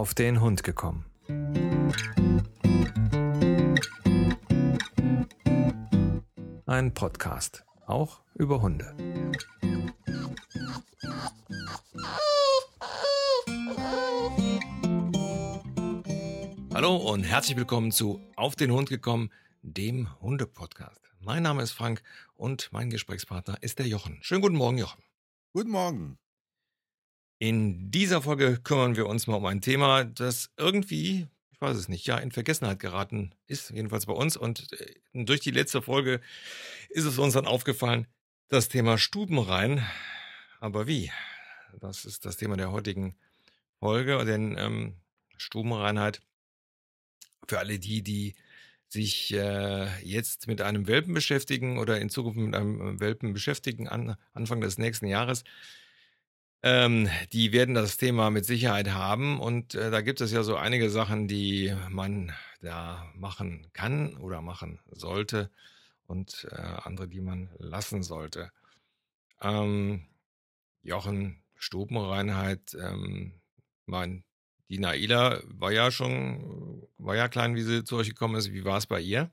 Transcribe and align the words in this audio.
auf 0.00 0.14
den 0.14 0.40
Hund 0.40 0.62
gekommen. 0.62 1.04
Ein 6.64 6.94
Podcast, 6.94 7.66
auch 7.84 8.22
über 8.34 8.62
Hunde. 8.62 8.96
Hallo 16.72 16.96
und 16.96 17.24
herzlich 17.24 17.58
willkommen 17.58 17.92
zu 17.92 18.22
Auf 18.36 18.56
den 18.56 18.70
Hund 18.70 18.88
gekommen, 18.88 19.30
dem 19.60 20.08
Hunde-Podcast. 20.22 21.02
Mein 21.18 21.42
Name 21.42 21.62
ist 21.62 21.72
Frank 21.72 22.02
und 22.36 22.70
mein 22.72 22.88
Gesprächspartner 22.88 23.58
ist 23.62 23.78
der 23.78 23.86
Jochen. 23.86 24.16
Schönen 24.22 24.40
guten 24.40 24.56
Morgen, 24.56 24.78
Jochen. 24.78 25.02
Guten 25.52 25.70
Morgen. 25.70 26.18
In 27.40 27.90
dieser 27.90 28.20
Folge 28.20 28.60
kümmern 28.62 28.96
wir 28.96 29.06
uns 29.06 29.26
mal 29.26 29.36
um 29.36 29.46
ein 29.46 29.62
Thema, 29.62 30.04
das 30.04 30.50
irgendwie, 30.58 31.26
ich 31.50 31.58
weiß 31.58 31.74
es 31.74 31.88
nicht, 31.88 32.06
ja, 32.06 32.18
in 32.18 32.32
Vergessenheit 32.32 32.80
geraten 32.80 33.34
ist, 33.46 33.70
jedenfalls 33.70 34.04
bei 34.04 34.12
uns. 34.12 34.36
Und 34.36 34.70
äh, 34.74 34.94
durch 35.14 35.40
die 35.40 35.50
letzte 35.50 35.80
Folge 35.80 36.20
ist 36.90 37.06
es 37.06 37.16
uns 37.16 37.32
dann 37.32 37.46
aufgefallen, 37.46 38.06
das 38.48 38.68
Thema 38.68 38.98
Stubenrein. 38.98 39.82
Aber 40.60 40.86
wie? 40.86 41.10
Das 41.80 42.04
ist 42.04 42.26
das 42.26 42.36
Thema 42.36 42.58
der 42.58 42.72
heutigen 42.72 43.16
Folge, 43.78 44.22
denn 44.26 44.58
ähm, 44.58 44.96
Stubenreinheit 45.38 46.20
für 47.48 47.58
alle 47.58 47.78
die, 47.78 48.02
die 48.02 48.34
sich 48.86 49.32
äh, 49.32 49.88
jetzt 50.02 50.46
mit 50.46 50.60
einem 50.60 50.86
Welpen 50.86 51.14
beschäftigen 51.14 51.78
oder 51.78 51.98
in 52.02 52.10
Zukunft 52.10 52.38
mit 52.38 52.54
einem 52.54 53.00
Welpen 53.00 53.32
beschäftigen, 53.32 53.88
an 53.88 54.16
Anfang 54.34 54.60
des 54.60 54.76
nächsten 54.76 55.06
Jahres, 55.06 55.42
ähm, 56.62 57.08
die 57.32 57.52
werden 57.52 57.74
das 57.74 57.96
Thema 57.96 58.30
mit 58.30 58.44
Sicherheit 58.44 58.90
haben 58.90 59.40
und 59.40 59.74
äh, 59.74 59.90
da 59.90 60.02
gibt 60.02 60.20
es 60.20 60.30
ja 60.30 60.42
so 60.42 60.56
einige 60.56 60.90
Sachen, 60.90 61.26
die 61.26 61.74
man 61.88 62.32
da 62.60 63.10
machen 63.14 63.70
kann 63.72 64.16
oder 64.18 64.42
machen 64.42 64.78
sollte 64.90 65.50
und 66.06 66.46
äh, 66.50 66.56
andere, 66.56 67.08
die 67.08 67.22
man 67.22 67.48
lassen 67.58 68.02
sollte. 68.02 68.52
Ähm, 69.40 70.06
Jochen 70.82 71.42
Stubenreinheit, 71.54 72.74
ähm, 72.74 73.40
mein, 73.86 74.24
die 74.68 74.78
Naila 74.78 75.40
war 75.46 75.72
ja 75.72 75.90
schon, 75.90 76.86
war 76.98 77.16
ja 77.16 77.28
klein, 77.28 77.54
wie 77.54 77.62
sie 77.62 77.84
zu 77.84 77.96
euch 77.96 78.08
gekommen 78.08 78.36
ist. 78.36 78.52
Wie 78.52 78.64
war 78.64 78.76
es 78.76 78.86
bei 78.86 79.00
ihr? 79.00 79.30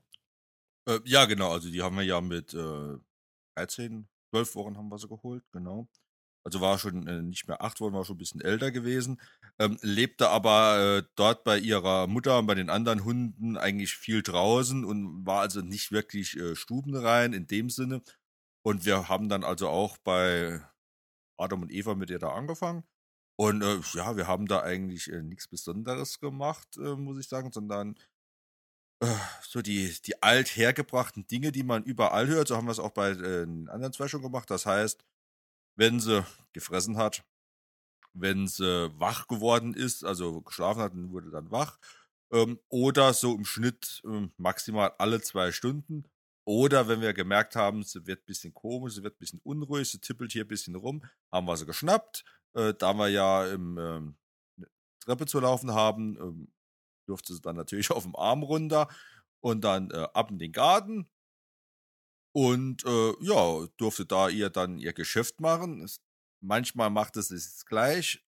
Äh, 0.86 1.00
ja, 1.04 1.26
genau, 1.26 1.52
also 1.52 1.70
die 1.70 1.82
haben 1.82 1.96
wir 1.96 2.04
ja 2.04 2.22
mit 2.22 2.54
äh, 2.54 2.96
13, 3.56 4.08
12 4.30 4.54
Wochen 4.54 4.76
haben 4.78 4.88
wir 4.88 4.98
sie 4.98 5.08
geholt, 5.08 5.44
genau 5.52 5.88
also 6.44 6.60
war 6.60 6.78
schon 6.78 7.06
äh, 7.06 7.22
nicht 7.22 7.48
mehr 7.48 7.62
acht 7.62 7.80
Wochen, 7.80 7.94
war 7.94 8.04
schon 8.04 8.16
ein 8.16 8.18
bisschen 8.18 8.40
älter 8.40 8.70
gewesen, 8.70 9.20
ähm, 9.58 9.78
lebte 9.82 10.30
aber 10.30 10.98
äh, 10.98 11.08
dort 11.14 11.44
bei 11.44 11.58
ihrer 11.58 12.06
Mutter 12.06 12.38
und 12.38 12.46
bei 12.46 12.54
den 12.54 12.70
anderen 12.70 13.04
Hunden 13.04 13.56
eigentlich 13.56 13.94
viel 13.94 14.22
draußen 14.22 14.84
und 14.84 15.26
war 15.26 15.40
also 15.40 15.60
nicht 15.60 15.92
wirklich 15.92 16.36
äh, 16.36 16.56
stubenrein 16.56 17.32
in 17.32 17.46
dem 17.46 17.70
Sinne. 17.70 18.02
Und 18.62 18.84
wir 18.84 19.08
haben 19.08 19.28
dann 19.28 19.44
also 19.44 19.68
auch 19.68 19.98
bei 19.98 20.60
Adam 21.38 21.62
und 21.62 21.72
Eva 21.72 21.94
mit 21.94 22.10
ihr 22.10 22.18
da 22.18 22.30
angefangen. 22.32 22.84
Und 23.36 23.62
äh, 23.62 23.80
ja, 23.94 24.16
wir 24.16 24.26
haben 24.26 24.46
da 24.46 24.62
eigentlich 24.62 25.12
äh, 25.12 25.22
nichts 25.22 25.48
Besonderes 25.48 26.18
gemacht, 26.18 26.76
äh, 26.76 26.96
muss 26.96 27.18
ich 27.18 27.28
sagen, 27.28 27.52
sondern 27.52 27.94
äh, 29.00 29.14
so 29.42 29.62
die, 29.62 29.94
die 30.04 30.22
althergebrachten 30.22 31.26
Dinge, 31.26 31.52
die 31.52 31.62
man 31.62 31.84
überall 31.84 32.26
hört. 32.26 32.48
So 32.48 32.56
haben 32.56 32.66
wir 32.66 32.72
es 32.72 32.80
auch 32.80 32.90
bei 32.90 33.10
äh, 33.10 33.46
den 33.46 33.68
anderen 33.68 33.92
zwei 33.92 34.08
schon 34.08 34.22
gemacht. 34.22 34.50
Das 34.50 34.66
heißt, 34.66 35.04
wenn 35.78 36.00
sie 36.00 36.26
gefressen 36.52 36.96
hat, 36.96 37.24
wenn 38.12 38.48
sie 38.48 38.90
wach 38.98 39.28
geworden 39.28 39.74
ist, 39.74 40.04
also 40.04 40.42
geschlafen 40.42 40.82
hat 40.82 40.92
und 40.92 41.12
wurde 41.12 41.30
dann 41.30 41.50
wach, 41.52 41.78
ähm, 42.32 42.58
oder 42.68 43.14
so 43.14 43.34
im 43.34 43.44
Schnitt 43.44 44.02
ähm, 44.04 44.32
maximal 44.36 44.92
alle 44.98 45.20
zwei 45.22 45.52
Stunden. 45.52 46.04
Oder 46.44 46.88
wenn 46.88 47.00
wir 47.00 47.12
gemerkt 47.12 47.56
haben, 47.56 47.82
sie 47.84 48.06
wird 48.06 48.22
ein 48.22 48.26
bisschen 48.26 48.54
komisch, 48.54 48.94
sie 48.94 49.02
wird 49.02 49.14
ein 49.14 49.18
bisschen 49.18 49.40
unruhig, 49.44 49.88
sie 49.88 50.00
tippelt 50.00 50.32
hier 50.32 50.44
ein 50.44 50.48
bisschen 50.48 50.74
rum, 50.74 51.04
haben 51.30 51.46
wir 51.46 51.56
sie 51.56 51.66
geschnappt. 51.66 52.24
Äh, 52.54 52.74
da 52.74 52.94
wir 52.94 53.08
ja 53.08 53.46
im 53.46 53.78
ähm, 53.78 54.16
Treppe 55.00 55.26
zu 55.26 55.38
laufen 55.38 55.72
haben, 55.72 56.16
ähm, 56.16 56.52
durfte 57.06 57.34
sie 57.34 57.40
dann 57.40 57.56
natürlich 57.56 57.90
auf 57.92 58.02
dem 58.02 58.16
Arm 58.16 58.42
runter 58.42 58.88
und 59.40 59.62
dann 59.62 59.90
äh, 59.92 60.08
ab 60.12 60.30
in 60.30 60.38
den 60.38 60.52
Garten. 60.52 61.08
Und 62.32 62.84
äh, 62.84 63.14
ja, 63.20 63.66
durfte 63.76 64.06
da 64.06 64.28
ihr 64.28 64.50
dann 64.50 64.78
ihr 64.78 64.92
Geschäft 64.92 65.40
machen. 65.40 65.82
Es, 65.82 66.00
manchmal 66.40 66.90
machte 66.90 67.22
sie 67.22 67.36
es 67.36 67.66
gleich, 67.66 68.24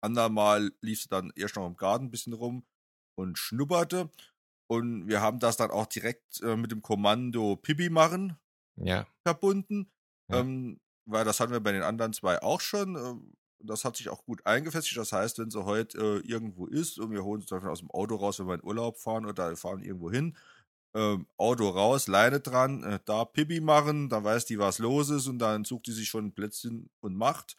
andermal 0.00 0.72
lief 0.80 1.02
sie 1.02 1.08
dann 1.08 1.32
erst 1.36 1.56
noch 1.56 1.66
im 1.66 1.76
Garten 1.76 2.06
ein 2.06 2.10
bisschen 2.10 2.32
rum 2.32 2.64
und 3.16 3.38
schnupperte. 3.38 4.10
Und 4.66 5.08
wir 5.08 5.20
haben 5.20 5.38
das 5.38 5.56
dann 5.56 5.70
auch 5.70 5.86
direkt 5.86 6.40
äh, 6.42 6.56
mit 6.56 6.70
dem 6.70 6.82
Kommando 6.82 7.56
Pipi 7.56 7.90
machen 7.90 8.38
ja. 8.76 9.06
verbunden. 9.22 9.90
Ja. 10.28 10.40
Ähm, 10.40 10.80
weil 11.06 11.24
das 11.24 11.40
hatten 11.40 11.52
wir 11.52 11.60
bei 11.60 11.72
den 11.72 11.82
anderen 11.82 12.12
zwei 12.12 12.40
auch 12.42 12.60
schon. 12.60 12.96
Äh, 12.96 13.34
das 13.66 13.84
hat 13.84 13.96
sich 13.96 14.08
auch 14.10 14.24
gut 14.24 14.44
eingefestigt. 14.46 14.98
Das 14.98 15.12
heißt, 15.12 15.38
wenn 15.38 15.50
sie 15.50 15.64
heute 15.64 15.98
äh, 15.98 16.26
irgendwo 16.26 16.66
ist 16.66 16.98
und 16.98 17.10
wir 17.10 17.24
holen 17.24 17.40
sie 17.40 17.46
zum 17.46 17.56
Beispiel 17.56 17.70
aus 17.70 17.80
dem 17.80 17.90
Auto 17.90 18.16
raus, 18.16 18.38
wenn 18.38 18.46
wir 18.46 18.54
in 18.54 18.64
Urlaub 18.64 18.98
fahren 18.98 19.26
oder 19.26 19.56
fahren 19.56 19.82
irgendwo 19.82 20.10
hin, 20.10 20.36
ähm, 20.94 21.26
Auto 21.36 21.68
raus, 21.68 22.06
Leine 22.06 22.40
dran, 22.40 22.82
äh, 22.84 23.00
da 23.04 23.24
Pipi 23.24 23.60
machen, 23.60 24.08
dann 24.08 24.24
weiß 24.24 24.46
die, 24.46 24.58
was 24.58 24.78
los 24.78 25.10
ist 25.10 25.26
und 25.26 25.38
dann 25.38 25.64
sucht 25.64 25.86
die 25.86 25.92
sich 25.92 26.08
schon 26.08 26.26
ein 26.26 26.34
Plätzchen 26.34 26.90
und 27.00 27.16
macht. 27.16 27.56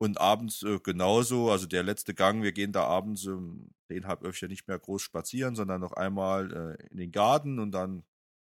Und 0.00 0.20
abends 0.20 0.62
äh, 0.64 0.80
genauso, 0.80 1.50
also 1.50 1.66
der 1.66 1.84
letzte 1.84 2.14
Gang, 2.14 2.42
wir 2.42 2.52
gehen 2.52 2.72
da 2.72 2.84
abends 2.84 3.26
um 3.26 3.70
zehnhalb 3.88 4.22
öfter 4.22 4.48
nicht 4.48 4.66
mehr 4.68 4.78
groß 4.78 5.02
spazieren, 5.02 5.54
sondern 5.54 5.80
noch 5.80 5.92
einmal 5.92 6.52
äh, 6.80 6.86
in 6.88 6.98
den 6.98 7.12
Garten 7.12 7.58
und 7.58 7.72
dann 7.72 8.04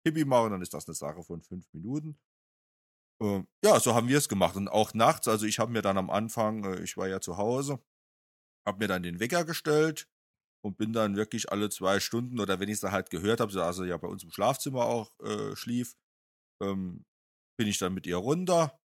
Pipi 0.05 0.25
machen, 0.25 0.53
dann 0.53 0.63
ist 0.63 0.75
das 0.75 0.89
eine 0.89 0.95
Sache 0.95 1.23
von 1.23 1.43
fünf 1.43 1.67
Minuten. 1.73 2.19
Ähm, 3.23 3.47
ja, 3.65 3.79
so 3.81 3.95
haben 3.95 4.09
wir 4.09 4.19
es 4.19 4.29
gemacht. 4.29 4.57
Und 4.57 4.69
auch 4.69 4.95
nachts, 4.95 5.29
also 5.29 5.47
ich 5.47 5.59
habe 5.59 5.73
mir 5.73 5.83
dann 5.83 5.99
am 5.99 6.11
Anfang, 6.11 6.65
äh, 6.65 6.83
ich 6.83 6.97
war 6.97 7.09
ja 7.09 7.21
zu 7.21 7.37
Hause, 7.37 7.81
habe 8.67 8.79
mir 8.79 8.89
dann 8.89 9.03
den 9.03 9.21
Wecker 9.21 9.45
gestellt, 9.45 10.09
und 10.65 10.79
bin 10.79 10.95
dann 10.95 11.15
wirklich 11.15 11.53
alle 11.53 11.69
zwei 11.69 12.01
Stunden 12.01 12.41
oder 12.41 12.59
wenn 12.59 12.71
ich 12.71 12.77
es 12.77 12.81
da 12.81 12.91
halt 12.91 13.11
gehört 13.11 13.41
habe, 13.41 13.63
also 13.63 13.85
ja 13.85 13.99
bei 13.99 14.09
uns 14.09 14.25
im 14.25 14.31
Schlafzimmer 14.31 14.87
auch 14.87 15.21
äh, 15.21 15.55
schlief, 15.55 15.95
ähm, 16.63 17.05
bin 17.59 17.69
ich 17.69 17.79
dann 17.79 17.93
mit 17.93 18.07
ihr 18.07 18.17
runter. 18.17 18.81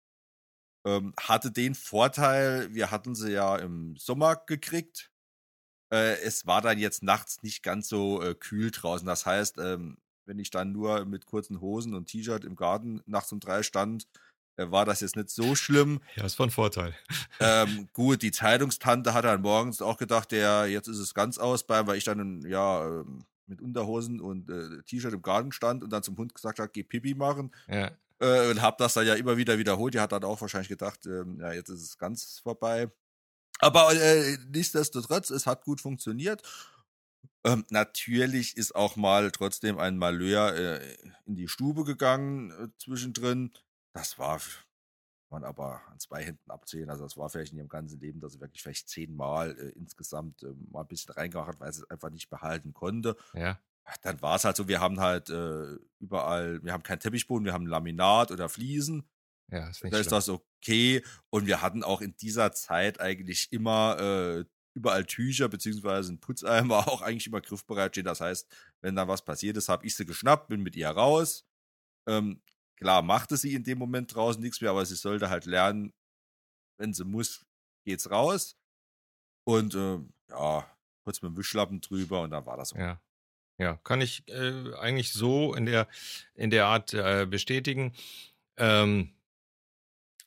Ähm, 0.84 1.15
hatte 1.19 1.53
den 1.53 1.77
Vorteil, 1.77 2.75
wir 2.75 2.91
hatten 2.91 3.15
sie 3.15 3.33
ja 3.33 3.56
im 3.56 3.97
Sommer 3.97 4.37
gekriegt. 4.37 5.12
Äh, 5.93 6.21
es 6.22 6.47
war 6.47 6.62
dann 6.62 6.78
jetzt 6.78 7.05
nachts 7.05 7.43
nicht 7.43 7.62
ganz 7.62 7.89
so 7.89 8.22
äh, 8.22 8.34
kühl 8.34 8.72
draußen. 8.72 9.06
Das 9.06 9.25
heißt, 9.25 9.59
ähm, 9.59 9.99
wenn 10.27 10.41
ich 10.41 10.50
dann 10.50 10.72
nur 10.72 11.05
mit 11.05 11.27
kurzen 11.27 11.60
Hosen 11.60 11.95
und 11.95 12.06
T-Shirt 12.06 12.45
im 12.45 12.56
Garten 12.56 13.03
nachts 13.06 13.31
um 13.31 13.39
drei 13.39 13.62
stand, 13.62 14.09
war 14.59 14.85
das 14.85 15.01
jetzt 15.01 15.17
nicht 15.17 15.31
so 15.31 15.55
schlimm. 15.55 16.01
Ja, 16.17 16.25
ist 16.25 16.35
von 16.35 16.51
Vorteil. 16.51 16.95
Ähm, 17.41 17.89
gut, 17.93 18.23
die 18.23 18.33
Zeitungstante 18.33 19.15
hat 19.15 19.25
dann 19.25 19.43
morgens 19.43 19.81
auch 19.81 19.97
gedacht, 19.97 20.33
der 20.33 20.67
jetzt 20.67 20.89
ist 20.89 20.99
es 20.99 21.15
ganz 21.15 21.39
aus, 21.39 21.65
weil 21.69 21.97
ich 21.97 22.03
dann 22.03 22.43
ja 22.43 22.85
ähm, 22.85 23.25
mit 23.47 23.63
Unterhosen 23.63 24.21
und 24.21 24.51
äh, 24.51 24.83
T-Shirt 24.83 25.13
im 25.13 25.23
Garten 25.23 25.53
stand 25.53 25.85
und 25.85 25.91
dann 25.91 26.03
zum 26.03 26.17
Hund 26.17 26.35
gesagt 26.35 26.59
hat, 26.59 26.73
geh 26.73 26.83
Pipi 26.83 27.15
machen. 27.15 27.53
Ja. 27.69 27.93
Äh, 28.19 28.51
und 28.51 28.61
hab 28.61 28.79
das 28.79 28.95
dann 28.95 29.07
ja 29.07 29.15
immer 29.15 29.37
wieder 29.37 29.59
wiederholt. 29.59 29.95
Die 29.95 30.01
hat 30.01 30.11
dann 30.11 30.25
auch 30.25 30.41
wahrscheinlich 30.41 30.69
gedacht, 30.69 31.07
ähm, 31.07 31.39
ja, 31.41 31.53
jetzt 31.53 31.69
ist 31.69 31.83
es 31.83 31.99
ganz 31.99 32.41
vorbei. 32.41 32.91
Aber 33.61 33.93
äh, 33.95 34.37
nichtsdestotrotz, 34.53 35.31
es 35.31 35.47
hat 35.47 35.65
gut 35.65 35.81
funktioniert. 35.81 36.43
Ähm, 37.45 37.65
natürlich 37.71 38.57
ist 38.57 38.75
auch 38.75 38.97
mal 38.97 39.31
trotzdem 39.31 39.79
ein 39.79 39.97
Malheur 39.97 40.55
äh, 40.55 40.97
in 41.25 41.37
die 41.37 41.49
Stube 41.49 41.85
gegangen 41.85 42.51
äh, 42.51 42.69
zwischendrin 42.79 43.53
das 43.98 44.19
war 44.19 44.41
man 45.31 45.44
aber 45.44 45.82
an 45.88 45.98
zwei 45.98 46.25
Händen 46.25 46.50
abzählen. 46.50 46.88
Also 46.88 47.04
das 47.04 47.16
war 47.16 47.28
vielleicht 47.28 47.53
in 47.53 47.59
ihrem 47.59 47.69
ganzen 47.69 48.00
Leben, 48.00 48.21
dass 48.21 48.33
sie 48.33 48.41
wirklich 48.41 48.62
vielleicht 48.62 48.89
zehnmal 48.89 49.59
äh, 49.59 49.68
insgesamt 49.78 50.42
äh, 50.42 50.54
mal 50.71 50.83
ein 50.83 50.86
bisschen 50.89 51.12
reingemacht 51.12 51.48
hat, 51.48 51.60
weil 51.60 51.72
sie 51.72 51.83
es 51.83 51.91
einfach 51.91 52.09
nicht 52.09 52.30
behalten 52.30 52.72
konnte. 52.72 53.15
Ja. 53.34 53.60
Dann 54.03 54.22
war 54.22 54.36
es 54.36 54.45
halt 54.45 54.56
so, 54.56 54.68
wir 54.68 54.80
haben 54.80 55.00
halt 55.00 55.28
äh, 55.28 55.77
überall, 55.98 56.62
wir 56.62 56.72
haben 56.72 56.83
keinen 56.83 57.00
Teppichboden, 57.00 57.45
wir 57.45 57.53
haben 57.53 57.66
Laminat 57.66 58.30
oder 58.30 58.48
Fliesen. 58.48 59.09
Ja, 59.50 59.68
ist 59.68 59.83
nicht 59.83 59.92
da 59.95 59.98
ist 59.98 60.12
das 60.12 60.28
okay. 60.28 61.03
Und 61.30 61.47
wir 61.47 61.60
hatten 61.60 61.83
auch 61.83 62.01
in 62.01 62.16
dieser 62.16 62.53
Zeit 62.53 63.01
eigentlich 63.01 63.53
immer 63.53 63.98
äh, 63.98 64.44
überall 64.74 65.04
Tücher 65.04 65.48
beziehungsweise 65.48 66.12
ein 66.12 66.21
Putzeimer 66.21 66.78
auch 66.89 67.03
eigentlich 67.03 67.27
immer 67.27 67.41
griffbereit 67.41 67.94
stehen. 67.94 68.04
Das 68.04 68.21
heißt, 68.21 68.48
wenn 68.80 68.97
da 68.97 69.09
was 69.09 69.24
passiert 69.24 69.56
ist, 69.56 69.68
habe 69.68 69.84
ich 69.84 69.94
sie 69.94 70.06
geschnappt, 70.06 70.48
bin 70.48 70.62
mit 70.62 70.77
ihr 70.77 70.89
raus. 70.89 71.47
Ähm, 72.06 72.41
Klar 72.78 73.03
machte 73.03 73.36
sie 73.36 73.54
in 73.54 73.65
dem 73.65 73.78
Moment 73.78 74.15
draußen 74.15 74.41
nichts 74.41 74.60
mehr, 74.60 74.71
aber 74.71 74.86
sie 74.86 74.95
sollte 74.95 75.30
halt 75.30 75.47
lernen, 75.47 75.92
wenn 76.78 76.95
sie 76.95 77.04
muss, 77.04 77.45
geht's 77.84 78.10
raus. 78.10 78.57
Und 79.45 79.75
äh, 79.75 79.98
ja, 80.30 80.71
kurz 81.04 81.22
mit 81.22 81.33
dem 81.33 81.36
Wischlappen 81.36 81.80
drüber 81.80 82.22
und 82.22 82.30
dann 82.30 82.47
war 82.47 82.57
das 82.57 82.71
so. 82.71 82.78
Ja. 82.78 83.01
Ja, 83.60 83.75
kann 83.83 84.01
ich 84.01 84.22
äh, 84.28 84.72
eigentlich 84.77 85.13
so 85.13 85.53
in 85.53 85.66
der, 85.66 85.89
in 86.34 86.51
der 86.51 86.66
Art 86.66 86.95
äh, 86.95 87.27
bestätigen. 87.28 87.92
Ähm, 88.57 89.13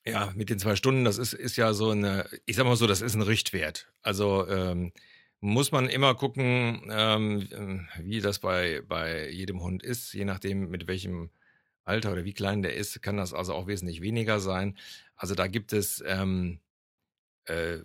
ja, 0.06 0.34
mit 0.36 0.50
den 0.50 0.60
zwei 0.60 0.76
Stunden, 0.76 1.06
das 1.06 1.18
ist, 1.18 1.32
ist 1.32 1.56
ja 1.56 1.74
so 1.74 1.92
eine, 1.92 2.28
ich 2.46 2.58
sag 2.58 2.66
mal 2.66 2.76
so, 2.76 2.88
das 2.88 3.02
ist 3.02 3.14
ein 3.16 3.22
Richtwert. 3.22 3.90
Also 4.02 4.46
ähm, 4.50 4.92
muss 5.40 5.72
man 5.72 5.88
immer 5.88 6.14
gucken, 6.14 6.90
ähm, 6.92 7.88
wie 8.00 8.20
das 8.20 8.40
bei, 8.40 8.82
bei 8.82 9.30
jedem 9.30 9.62
Hund 9.62 9.82
ist, 9.82 10.14
je 10.14 10.26
nachdem, 10.26 10.70
mit 10.70 10.88
welchem 10.88 11.30
Alter 11.84 12.12
oder 12.12 12.26
wie 12.26 12.34
klein 12.34 12.62
der 12.62 12.76
ist, 12.76 13.02
kann 13.02 13.18
das 13.18 13.34
also 13.34 13.54
auch 13.54 13.68
wesentlich 13.68 14.02
weniger 14.02 14.40
sein. 14.40 14.78
Also 15.16 15.36
da 15.36 15.48
gibt 15.48 15.74
es 15.74 16.04
ähm, 16.06 16.60
äh, 17.46 17.80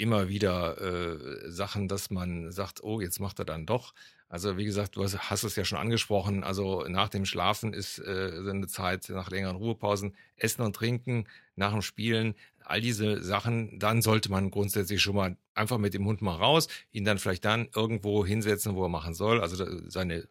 immer 0.00 0.28
wieder 0.28 0.80
äh, 0.80 1.50
Sachen, 1.50 1.86
dass 1.86 2.10
man 2.10 2.50
sagt, 2.50 2.82
oh, 2.82 3.00
jetzt 3.00 3.20
macht 3.20 3.38
er 3.38 3.44
dann 3.44 3.66
doch. 3.66 3.92
Also 4.30 4.56
wie 4.56 4.64
gesagt, 4.64 4.96
du 4.96 5.02
hast, 5.02 5.30
hast 5.30 5.42
es 5.42 5.56
ja 5.56 5.64
schon 5.64 5.78
angesprochen. 5.78 6.44
Also 6.44 6.84
nach 6.88 7.08
dem 7.08 7.26
Schlafen 7.26 7.74
ist 7.74 7.98
äh, 7.98 8.32
eine 8.48 8.66
Zeit, 8.66 9.08
nach 9.10 9.30
längeren 9.30 9.56
Ruhepausen, 9.56 10.14
Essen 10.36 10.62
und 10.62 10.74
Trinken, 10.74 11.26
nach 11.56 11.72
dem 11.72 11.82
Spielen, 11.82 12.34
all 12.64 12.80
diese 12.80 13.22
Sachen. 13.22 13.78
Dann 13.78 14.00
sollte 14.00 14.30
man 14.30 14.50
grundsätzlich 14.50 15.02
schon 15.02 15.16
mal 15.16 15.36
einfach 15.54 15.78
mit 15.78 15.92
dem 15.94 16.06
Hund 16.06 16.22
mal 16.22 16.36
raus, 16.36 16.68
ihn 16.92 17.04
dann 17.04 17.18
vielleicht 17.18 17.44
dann 17.44 17.68
irgendwo 17.74 18.24
hinsetzen, 18.24 18.76
wo 18.76 18.84
er 18.84 18.88
machen 18.88 19.14
soll. 19.14 19.40
Also 19.40 19.66
seine, 19.90 20.28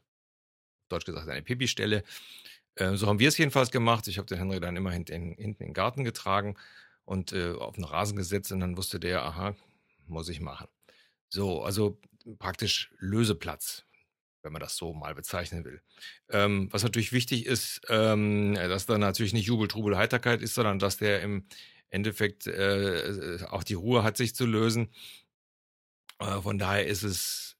deutsch 0.88 1.06
gesagt, 1.06 1.26
seine 1.26 1.44
Pipi-Stelle. 1.44 2.04
Äh, 2.80 2.96
so 2.96 3.08
haben 3.08 3.20
wir 3.20 3.28
es 3.28 3.38
jedenfalls 3.38 3.72
gemacht. 3.72 4.08
Ich 4.08 4.18
habe 4.18 4.28
den 4.28 4.38
Henry 4.38 4.60
dann 4.60 4.76
immer 4.78 4.92
hinten, 4.92 5.34
hinten 5.34 5.64
in 5.64 5.70
den 5.70 5.74
Garten 5.74 6.04
getragen 6.04 6.56
und 7.06 7.34
äh, 7.34 7.54
auf 7.54 7.76
den 7.76 7.84
Rasen 7.84 8.16
gesetzt 8.16 8.52
und 8.52 8.62
dann 8.62 8.78
wusste 8.78 9.00
der, 9.00 9.24
aha, 9.24 9.56
muss 10.08 10.30
ich 10.30 10.40
machen. 10.40 10.68
So, 11.30 11.62
also 11.64 12.00
praktisch 12.40 12.92
Löseplatz, 12.98 13.86
wenn 14.42 14.54
man 14.54 14.62
das 14.62 14.76
so 14.76 14.94
mal 14.94 15.14
bezeichnen 15.14 15.66
will. 15.66 15.82
Ähm, 16.30 16.70
was 16.72 16.84
natürlich 16.84 17.12
wichtig 17.12 17.46
ist, 17.46 17.82
ähm, 17.90 18.56
dass 18.56 18.86
da 18.86 18.98
natürlich 18.98 19.34
nicht 19.34 19.46
Jubel, 19.46 19.68
Trubel, 19.68 19.98
Heiterkeit 19.98 20.42
ist, 20.42 20.56
sondern 20.56 20.80
dass 20.80 20.98
der 20.98 21.22
im 21.22 21.46
Endeffekt 21.90 22.48
äh, 22.48 23.40
auch 23.50 23.64
die 23.64 23.74
Ruhe 23.74 24.04
hat, 24.04 24.18
sich 24.18 24.36
zu 24.36 24.46
lösen. 24.46 24.90
Äh, 26.20 26.42
von 26.42 26.58
daher 26.58 26.88
ist 26.88 27.04
es 27.04 27.58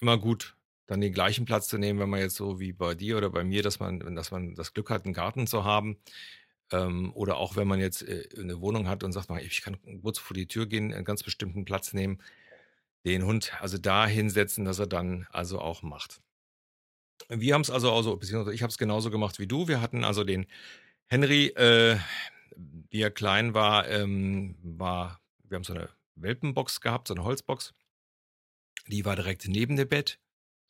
immer 0.00 0.18
gut, 0.18 0.56
dann 0.92 1.00
den 1.00 1.12
gleichen 1.14 1.46
Platz 1.46 1.68
zu 1.68 1.78
nehmen, 1.78 1.98
wenn 1.98 2.10
man 2.10 2.20
jetzt 2.20 2.36
so 2.36 2.60
wie 2.60 2.72
bei 2.72 2.94
dir 2.94 3.16
oder 3.16 3.30
bei 3.30 3.44
mir, 3.44 3.62
dass 3.62 3.80
man, 3.80 4.14
dass 4.14 4.30
man 4.30 4.54
das 4.54 4.74
Glück 4.74 4.90
hat, 4.90 5.06
einen 5.06 5.14
Garten 5.14 5.46
zu 5.46 5.64
haben. 5.64 5.96
Ähm, 6.70 7.12
oder 7.14 7.38
auch 7.38 7.56
wenn 7.56 7.66
man 7.66 7.80
jetzt 7.80 8.02
äh, 8.02 8.28
eine 8.38 8.60
Wohnung 8.60 8.86
hat 8.88 9.02
und 9.02 9.12
sagt, 9.12 9.30
ich 9.42 9.62
kann 9.62 9.78
kurz 10.02 10.18
vor 10.18 10.34
die 10.34 10.46
Tür 10.46 10.66
gehen, 10.66 10.92
einen 10.92 11.06
ganz 11.06 11.22
bestimmten 11.22 11.64
Platz 11.64 11.94
nehmen, 11.94 12.20
den 13.06 13.24
Hund 13.24 13.52
also 13.60 13.78
da 13.78 14.06
hinsetzen, 14.06 14.66
dass 14.66 14.78
er 14.78 14.86
dann 14.86 15.26
also 15.30 15.60
auch 15.60 15.82
macht. 15.82 16.20
Wir 17.30 17.54
haben 17.54 17.62
es 17.62 17.70
also, 17.70 17.92
also 17.92 18.16
beziehungsweise 18.16 18.54
ich 18.54 18.62
habe 18.62 18.70
es 18.70 18.78
genauso 18.78 19.10
gemacht 19.10 19.38
wie 19.38 19.46
du. 19.46 19.68
Wir 19.68 19.80
hatten 19.80 20.04
also 20.04 20.24
den 20.24 20.46
Henry, 21.06 21.46
äh, 21.48 21.96
wie 22.90 23.00
er 23.00 23.10
klein 23.10 23.54
war, 23.54 23.88
ähm, 23.88 24.56
war, 24.62 25.20
wir 25.44 25.56
haben 25.56 25.64
so 25.64 25.72
eine 25.72 25.88
Welpenbox 26.16 26.82
gehabt, 26.82 27.08
so 27.08 27.14
eine 27.14 27.24
Holzbox. 27.24 27.72
Die 28.88 29.06
war 29.06 29.16
direkt 29.16 29.48
neben 29.48 29.76
dem 29.76 29.88
Bett 29.88 30.18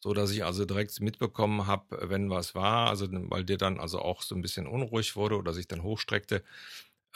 so 0.02 0.14
dass 0.14 0.30
ich 0.32 0.44
also 0.44 0.64
direkt 0.64 1.00
mitbekommen 1.00 1.66
habe, 1.66 2.10
wenn 2.10 2.30
was 2.30 2.54
war, 2.54 2.88
also 2.90 3.06
weil 3.10 3.44
der 3.44 3.56
dann 3.58 3.78
also 3.80 4.00
auch 4.00 4.22
so 4.22 4.34
ein 4.34 4.42
bisschen 4.42 4.66
unruhig 4.66 5.16
wurde 5.16 5.36
oder 5.36 5.52
sich 5.52 5.68
dann 5.68 5.82
hochstreckte, 5.82 6.42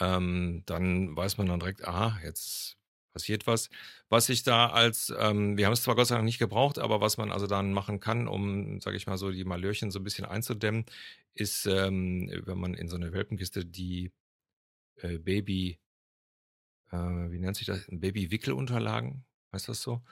ähm, 0.01 0.63
dann 0.67 1.17
weiß 1.17 1.39
man 1.39 1.47
dann 1.49 1.61
direkt, 1.61 1.87
aha, 1.87 2.19
jetzt 2.25 2.77
passiert 3.13 3.47
was. 3.47 3.71
Was 4.09 4.29
ich 4.29 4.43
da 4.43 4.69
als, 4.71 5.13
ähm, 5.19 5.57
wir 5.57 5.67
haben 5.67 5.73
es 5.73 5.83
zwar 5.83 5.97
Gott 5.97 6.09
sei 6.09 6.17
Dank 6.17 6.27
nicht 6.27 6.39
gebraucht, 6.39 6.79
aber 6.79 7.01
was 7.01 7.17
man 7.17 7.33
also 7.33 7.47
dann 7.47 7.73
machen 7.73 7.99
kann, 8.01 8.29
um, 8.29 8.81
sage 8.81 8.97
ich 8.97 9.07
mal 9.07 9.19
so, 9.19 9.31
die 9.33 9.45
Malörchen 9.45 9.91
so 9.91 9.99
ein 10.01 10.05
bisschen 10.05 10.27
einzudämmen, 10.27 10.85
ist, 11.35 11.67
ähm, 11.67 12.31
wenn 12.45 12.59
man 12.59 12.75
in 12.75 12.89
so 12.89 12.97
eine 12.97 13.13
Welpenkiste 13.13 13.65
die 13.65 14.13
äh, 14.99 15.19
Baby, 15.19 15.81
äh, 16.91 16.97
wie 16.97 17.39
nennt 17.39 17.57
sich 17.57 17.67
das, 17.67 17.87
Baby-Wickelunterlagen, 17.91 19.25
heißt 19.53 19.69
das 19.69 19.83
so? 19.83 20.03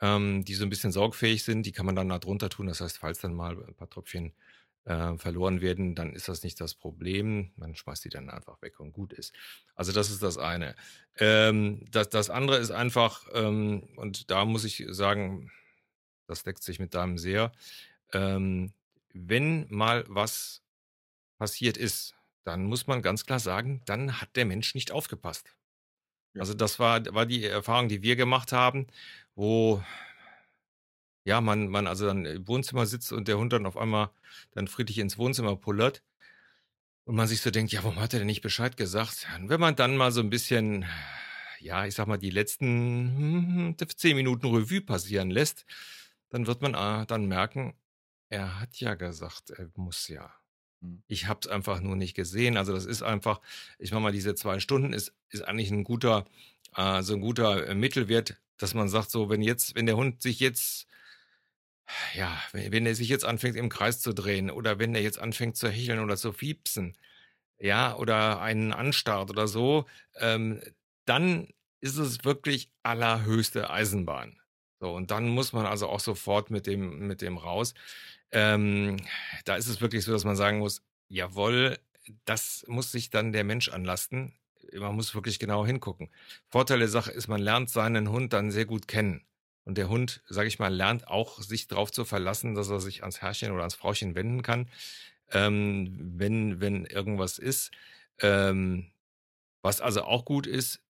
Ähm, 0.00 0.44
die 0.44 0.54
so 0.54 0.64
ein 0.64 0.70
bisschen 0.70 0.92
saugfähig 0.92 1.44
sind. 1.44 1.64
Die 1.64 1.72
kann 1.72 1.86
man 1.86 1.96
dann 1.96 2.08
da 2.08 2.18
drunter 2.18 2.48
tun. 2.48 2.66
Das 2.66 2.80
heißt, 2.80 2.98
falls 2.98 3.20
dann 3.20 3.34
mal 3.34 3.56
ein 3.56 3.74
paar 3.74 3.90
Tröpfchen 3.90 4.32
äh, 4.84 5.16
verloren 5.18 5.60
werden, 5.60 5.94
dann 5.94 6.14
ist 6.14 6.28
das 6.28 6.42
nicht 6.42 6.60
das 6.60 6.74
Problem. 6.74 7.52
Man 7.56 7.74
schmeißt 7.74 8.04
die 8.04 8.08
dann 8.08 8.30
einfach 8.30 8.60
weg 8.62 8.80
und 8.80 8.92
gut 8.92 9.12
ist. 9.12 9.34
Also 9.74 9.92
das 9.92 10.10
ist 10.10 10.22
das 10.22 10.38
eine. 10.38 10.74
Ähm, 11.18 11.84
das, 11.90 12.08
das 12.08 12.30
andere 12.30 12.58
ist 12.58 12.70
einfach, 12.70 13.26
ähm, 13.34 13.88
und 13.96 14.30
da 14.30 14.44
muss 14.44 14.64
ich 14.64 14.84
sagen, 14.88 15.50
das 16.26 16.44
deckt 16.44 16.62
sich 16.62 16.78
mit 16.78 16.94
deinem 16.94 17.18
sehr, 17.18 17.52
ähm, 18.12 18.72
wenn 19.12 19.66
mal 19.68 20.04
was 20.08 20.62
passiert 21.38 21.76
ist, 21.76 22.14
dann 22.44 22.64
muss 22.64 22.86
man 22.86 23.02
ganz 23.02 23.26
klar 23.26 23.40
sagen, 23.40 23.82
dann 23.84 24.20
hat 24.20 24.34
der 24.36 24.44
Mensch 24.44 24.74
nicht 24.74 24.92
aufgepasst. 24.92 25.54
Ja. 26.34 26.40
Also 26.40 26.54
das 26.54 26.78
war, 26.78 27.04
war 27.14 27.26
die 27.26 27.44
Erfahrung, 27.44 27.88
die 27.88 28.02
wir 28.02 28.16
gemacht 28.16 28.52
haben 28.52 28.86
wo 29.40 29.82
ja, 31.24 31.40
man, 31.40 31.68
man 31.68 31.86
also 31.86 32.06
dann 32.06 32.26
im 32.26 32.46
Wohnzimmer 32.46 32.84
sitzt 32.84 33.10
und 33.10 33.26
der 33.26 33.38
Hund 33.38 33.54
dann 33.54 33.64
auf 33.64 33.78
einmal 33.78 34.10
dann 34.52 34.68
friedlich 34.68 34.98
ins 34.98 35.16
Wohnzimmer 35.16 35.56
pullert 35.56 36.02
und 37.04 37.14
man 37.14 37.26
sich 37.26 37.40
so 37.40 37.50
denkt, 37.50 37.72
ja, 37.72 37.82
warum 37.82 38.00
hat 38.00 38.12
er 38.12 38.20
denn 38.20 38.26
nicht 38.26 38.42
Bescheid 38.42 38.76
gesagt? 38.76 39.26
Und 39.38 39.48
wenn 39.48 39.60
man 39.60 39.76
dann 39.76 39.96
mal 39.96 40.12
so 40.12 40.20
ein 40.20 40.28
bisschen, 40.28 40.84
ja, 41.58 41.86
ich 41.86 41.94
sag 41.94 42.06
mal, 42.06 42.18
die 42.18 42.30
letzten 42.30 43.76
hm, 43.78 43.88
zehn 43.96 44.14
Minuten 44.14 44.46
Revue 44.46 44.82
passieren 44.82 45.30
lässt, 45.30 45.64
dann 46.28 46.46
wird 46.46 46.60
man 46.60 46.74
äh, 46.74 47.06
dann 47.06 47.24
merken, 47.24 47.74
er 48.28 48.60
hat 48.60 48.76
ja 48.76 48.94
gesagt, 48.94 49.50
er 49.50 49.70
muss 49.74 50.06
ja. 50.08 50.34
Hm. 50.82 51.02
Ich 51.06 51.28
habe 51.28 51.40
es 51.42 51.48
einfach 51.48 51.80
nur 51.80 51.96
nicht 51.96 52.14
gesehen. 52.14 52.58
Also 52.58 52.74
das 52.74 52.84
ist 52.84 53.02
einfach, 53.02 53.40
ich 53.78 53.90
meine 53.90 54.02
mal, 54.02 54.12
diese 54.12 54.34
zwei 54.34 54.60
Stunden 54.60 54.92
ist, 54.92 55.14
ist 55.30 55.42
eigentlich 55.42 55.70
ein 55.70 55.84
guter, 55.84 56.26
äh, 56.76 57.02
so 57.02 57.14
ein 57.14 57.22
guter 57.22 57.66
äh, 57.68 57.74
Mittelwert, 57.74 58.38
dass 58.60 58.74
man 58.74 58.88
sagt, 58.88 59.10
so, 59.10 59.30
wenn 59.30 59.42
jetzt, 59.42 59.74
wenn 59.74 59.86
der 59.86 59.96
Hund 59.96 60.22
sich 60.22 60.40
jetzt, 60.40 60.86
ja, 62.14 62.40
wenn, 62.52 62.72
wenn 62.72 62.86
er 62.86 62.94
sich 62.94 63.08
jetzt 63.08 63.24
anfängt 63.24 63.56
im 63.56 63.68
Kreis 63.68 64.00
zu 64.00 64.12
drehen 64.12 64.50
oder 64.50 64.78
wenn 64.78 64.94
er 64.94 65.02
jetzt 65.02 65.18
anfängt 65.18 65.56
zu 65.56 65.68
hecheln 65.68 66.00
oder 66.00 66.16
zu 66.16 66.32
fiepsen, 66.32 66.96
ja, 67.58 67.96
oder 67.96 68.40
einen 68.40 68.72
anstarrt 68.72 69.30
oder 69.30 69.48
so, 69.48 69.86
ähm, 70.16 70.60
dann 71.04 71.48
ist 71.80 71.96
es 71.96 72.24
wirklich 72.24 72.70
allerhöchste 72.82 73.70
Eisenbahn. 73.70 74.40
So, 74.80 74.94
und 74.94 75.10
dann 75.10 75.28
muss 75.28 75.52
man 75.52 75.66
also 75.66 75.88
auch 75.88 76.00
sofort 76.00 76.50
mit 76.50 76.66
dem, 76.66 77.06
mit 77.06 77.22
dem 77.22 77.36
raus. 77.36 77.74
Ähm, 78.32 78.96
da 79.44 79.56
ist 79.56 79.68
es 79.68 79.80
wirklich 79.80 80.04
so, 80.04 80.12
dass 80.12 80.24
man 80.24 80.36
sagen 80.36 80.58
muss, 80.58 80.82
jawohl, 81.08 81.78
das 82.24 82.64
muss 82.66 82.92
sich 82.92 83.10
dann 83.10 83.32
der 83.32 83.44
Mensch 83.44 83.68
anlasten 83.68 84.39
man 84.78 84.94
muss 84.94 85.14
wirklich 85.14 85.38
genau 85.38 85.66
hingucken. 85.66 86.10
Vorteil 86.48 86.78
der 86.80 86.88
Sache 86.88 87.10
ist, 87.10 87.28
man 87.28 87.40
lernt 87.40 87.70
seinen 87.70 88.10
Hund 88.10 88.32
dann 88.32 88.50
sehr 88.50 88.66
gut 88.66 88.88
kennen. 88.88 89.24
Und 89.64 89.76
der 89.78 89.88
Hund, 89.88 90.22
sage 90.28 90.48
ich 90.48 90.58
mal, 90.58 90.74
lernt 90.74 91.08
auch, 91.08 91.40
sich 91.40 91.68
darauf 91.68 91.92
zu 91.92 92.04
verlassen, 92.04 92.54
dass 92.54 92.70
er 92.70 92.80
sich 92.80 93.02
ans 93.02 93.20
Herrchen 93.20 93.52
oder 93.52 93.60
ans 93.60 93.74
Frauchen 93.74 94.14
wenden 94.14 94.42
kann, 94.42 94.68
ähm, 95.30 96.12
wenn, 96.16 96.60
wenn 96.60 96.86
irgendwas 96.86 97.38
ist. 97.38 97.70
Ähm, 98.20 98.90
was 99.62 99.80
also 99.80 100.02
auch 100.02 100.24
gut 100.24 100.46
ist, 100.46 100.80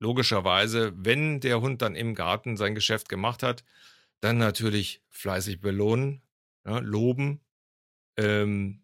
logischerweise, 0.00 0.92
wenn 0.96 1.40
der 1.40 1.60
Hund 1.60 1.82
dann 1.82 1.96
im 1.96 2.14
Garten 2.14 2.56
sein 2.56 2.74
Geschäft 2.74 3.08
gemacht 3.08 3.42
hat, 3.42 3.64
dann 4.20 4.38
natürlich 4.38 5.02
fleißig 5.10 5.60
belohnen, 5.60 6.22
ja, 6.66 6.78
loben, 6.78 7.40
ähm, 8.16 8.83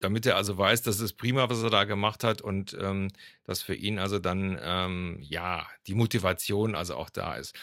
damit 0.00 0.26
er 0.26 0.36
also 0.36 0.56
weiß, 0.56 0.82
das 0.82 1.00
ist 1.00 1.14
prima, 1.14 1.48
was 1.48 1.62
er 1.62 1.70
da 1.70 1.84
gemacht 1.84 2.24
hat 2.24 2.40
und 2.40 2.76
ähm, 2.80 3.08
dass 3.44 3.62
für 3.62 3.74
ihn 3.74 3.98
also 3.98 4.18
dann 4.18 4.58
ähm, 4.60 5.18
ja 5.20 5.66
die 5.86 5.94
Motivation 5.94 6.74
also 6.74 6.96
auch 6.96 7.10
da 7.10 7.34
ist. 7.34 7.54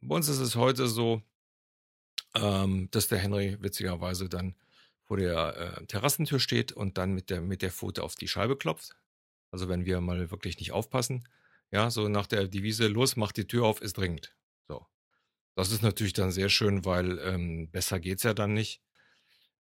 Bei 0.00 0.14
uns 0.14 0.28
ist 0.28 0.38
es 0.38 0.56
heute 0.56 0.86
so, 0.86 1.22
ähm, 2.34 2.88
dass 2.90 3.08
der 3.08 3.18
Henry 3.18 3.56
witzigerweise 3.60 4.28
dann 4.28 4.54
vor 5.02 5.16
der 5.16 5.78
äh, 5.80 5.86
Terrassentür 5.86 6.40
steht 6.40 6.72
und 6.72 6.96
dann 6.96 7.12
mit 7.12 7.28
der 7.30 7.40
mit 7.40 7.62
der 7.62 7.70
Pfote 7.70 8.02
auf 8.02 8.14
die 8.14 8.28
Scheibe 8.28 8.56
klopft. 8.56 8.96
Also 9.50 9.68
wenn 9.68 9.84
wir 9.84 10.00
mal 10.00 10.30
wirklich 10.30 10.58
nicht 10.58 10.72
aufpassen, 10.72 11.28
ja, 11.70 11.90
so 11.90 12.08
nach 12.08 12.26
der 12.26 12.48
Devise 12.48 12.86
los, 12.86 13.16
macht 13.16 13.36
die 13.36 13.46
Tür 13.46 13.64
auf, 13.64 13.80
ist 13.82 13.98
dringend. 13.98 14.34
So, 14.68 14.86
das 15.56 15.72
ist 15.72 15.82
natürlich 15.82 16.12
dann 16.12 16.30
sehr 16.30 16.48
schön, 16.48 16.84
weil 16.84 17.18
ähm, 17.18 17.68
besser 17.70 18.00
geht's 18.00 18.22
ja 18.22 18.34
dann 18.34 18.54
nicht. 18.54 18.80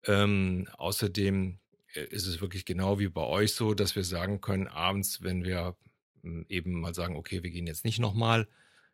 Ähm, 0.06 0.68
außerdem 0.78 1.60
ist 1.94 2.28
es 2.28 2.42
wirklich 2.42 2.66
genau 2.66 3.00
wie 3.00 3.10
bei 3.10 3.24
euch 3.24 3.54
so, 3.54 3.74
dass 3.74 3.96
wir 3.96 4.04
sagen 4.04 4.42
können, 4.42 4.68
abends, 4.68 5.22
wenn 5.22 5.44
wir 5.44 5.76
hm, 6.22 6.46
eben 6.50 6.80
mal 6.80 6.94
sagen, 6.94 7.16
okay, 7.16 7.44
wir 7.44 7.50
gehen 7.50 7.68
jetzt 7.68 7.86
nicht 7.86 8.00
nochmal 8.00 8.48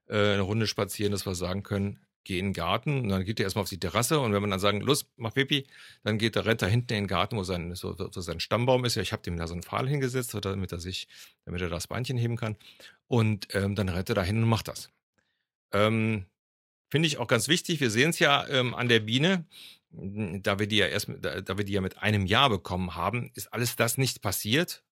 äh, 0.07 0.33
eine 0.33 0.41
Runde 0.41 0.67
spazieren, 0.67 1.11
dass 1.11 1.25
wir 1.25 1.35
sagen 1.35 1.63
können, 1.63 1.99
geh 2.23 2.39
in 2.39 2.47
den 2.47 2.53
Garten 2.53 3.01
und 3.01 3.09
dann 3.09 3.23
geht 3.23 3.39
er 3.39 3.43
erstmal 3.43 3.63
auf 3.63 3.69
die 3.69 3.79
Terrasse 3.79 4.19
und 4.19 4.33
wenn 4.33 4.41
wir 4.41 4.49
dann 4.49 4.59
sagen, 4.59 4.81
los, 4.81 5.05
mach 5.15 5.33
Pipi, 5.33 5.67
dann 6.03 6.17
geht 6.17 6.35
der 6.35 6.45
Retter 6.45 6.67
hinten 6.67 6.93
in 6.93 7.03
den 7.03 7.07
Garten, 7.07 7.37
wo 7.37 7.43
sein, 7.43 7.73
so, 7.75 7.93
so 7.95 8.21
sein 8.21 8.39
Stammbaum 8.39 8.83
ist. 8.83 8.95
Ja, 8.95 9.01
ich 9.01 9.13
habe 9.13 9.21
dem 9.21 9.37
da 9.37 9.47
so 9.47 9.53
einen 9.53 9.63
Pfahl 9.63 9.87
hingesetzt, 9.87 10.35
damit 10.41 10.71
er 10.71 10.79
sich, 10.79 11.07
damit 11.45 11.61
er 11.61 11.69
das 11.69 11.87
Beinchen 11.87 12.17
heben 12.17 12.35
kann. 12.35 12.57
Und 13.07 13.47
ähm, 13.53 13.75
dann 13.75 13.89
rennt 13.89 14.09
er 14.09 14.15
dahin 14.15 14.41
und 14.41 14.49
macht 14.49 14.67
das. 14.67 14.89
Ähm, 15.71 16.25
Finde 16.89 17.07
ich 17.07 17.17
auch 17.17 17.27
ganz 17.27 17.47
wichtig. 17.47 17.79
Wir 17.79 17.91
sehen 17.91 18.09
es 18.09 18.19
ja 18.19 18.47
ähm, 18.47 18.73
an 18.73 18.89
der 18.89 19.01
Biene 19.01 19.45
da 20.41 20.59
wir 20.59 20.67
die 20.67 20.77
ja 20.77 20.87
erst, 20.87 21.09
da, 21.19 21.41
da 21.41 21.57
wir 21.57 21.65
die 21.65 21.73
ja 21.73 21.81
mit 21.81 21.97
einem 21.97 22.25
Jahr 22.25 22.49
bekommen 22.49 22.95
haben, 22.95 23.31
ist 23.33 23.53
alles 23.53 23.75
das 23.75 23.97
nicht 23.97 24.21
passiert. 24.21 24.83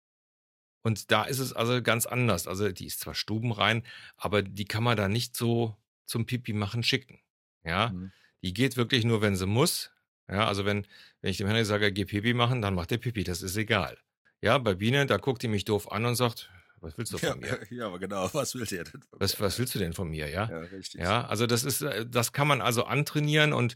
Und 0.81 1.11
da 1.11 1.23
ist 1.23 1.39
es 1.39 1.53
also 1.53 1.81
ganz 1.81 2.05
anders. 2.05 2.47
Also 2.47 2.71
die 2.71 2.85
ist 2.85 2.99
zwar 2.99 3.15
stubenrein, 3.15 3.83
aber 4.17 4.41
die 4.41 4.65
kann 4.65 4.83
man 4.83 4.97
da 4.97 5.07
nicht 5.07 5.35
so 5.35 5.77
zum 6.05 6.25
Pipi 6.25 6.53
machen 6.53 6.83
schicken. 6.83 7.19
Ja, 7.63 7.89
mhm. 7.89 8.11
die 8.41 8.53
geht 8.53 8.75
wirklich 8.75 9.05
nur, 9.05 9.21
wenn 9.21 9.35
sie 9.35 9.45
muss. 9.45 9.91
Ja, 10.29 10.47
also 10.47 10.65
wenn, 10.65 10.85
wenn 11.21 11.31
ich 11.31 11.37
dem 11.37 11.47
Henry 11.47 11.65
sage, 11.65 11.91
geh 11.91 12.05
Pipi 12.05 12.33
machen, 12.33 12.61
dann 12.61 12.75
macht 12.75 12.91
der 12.91 12.97
Pipi, 12.97 13.23
das 13.23 13.41
ist 13.41 13.55
egal. 13.55 13.97
Ja, 14.41 14.57
bei 14.57 14.73
Biene, 14.73 15.05
da 15.05 15.17
guckt 15.17 15.41
die 15.41 15.47
mich 15.47 15.63
doof 15.63 15.89
an 15.91 16.05
und 16.05 16.15
sagt, 16.15 16.49
was 16.81 16.97
willst 16.97 17.13
du 17.13 17.17
von 17.17 17.29
ja, 17.29 17.35
mir? 17.35 17.59
Ja, 17.69 17.87
aber 17.87 17.99
genau, 17.99 18.29
was 18.33 18.55
will 18.55 18.65
der 18.65 18.83
denn 18.83 19.01
von 19.01 19.19
was, 19.19 19.39
mir? 19.39 19.45
Was 19.45 19.57
willst 19.57 19.73
du 19.73 19.79
denn 19.79 19.93
von 19.93 20.09
mir, 20.09 20.29
ja? 20.29 20.49
Ja, 20.49 20.59
richtig. 20.59 20.99
Ja, 20.99 21.25
also 21.25 21.47
das 21.47 21.63
ist, 21.63 21.81
äh, 21.81 22.05
das 22.05 22.33
kann 22.33 22.47
man 22.47 22.61
also 22.61 22.83
antrainieren 22.83 23.53
und 23.53 23.75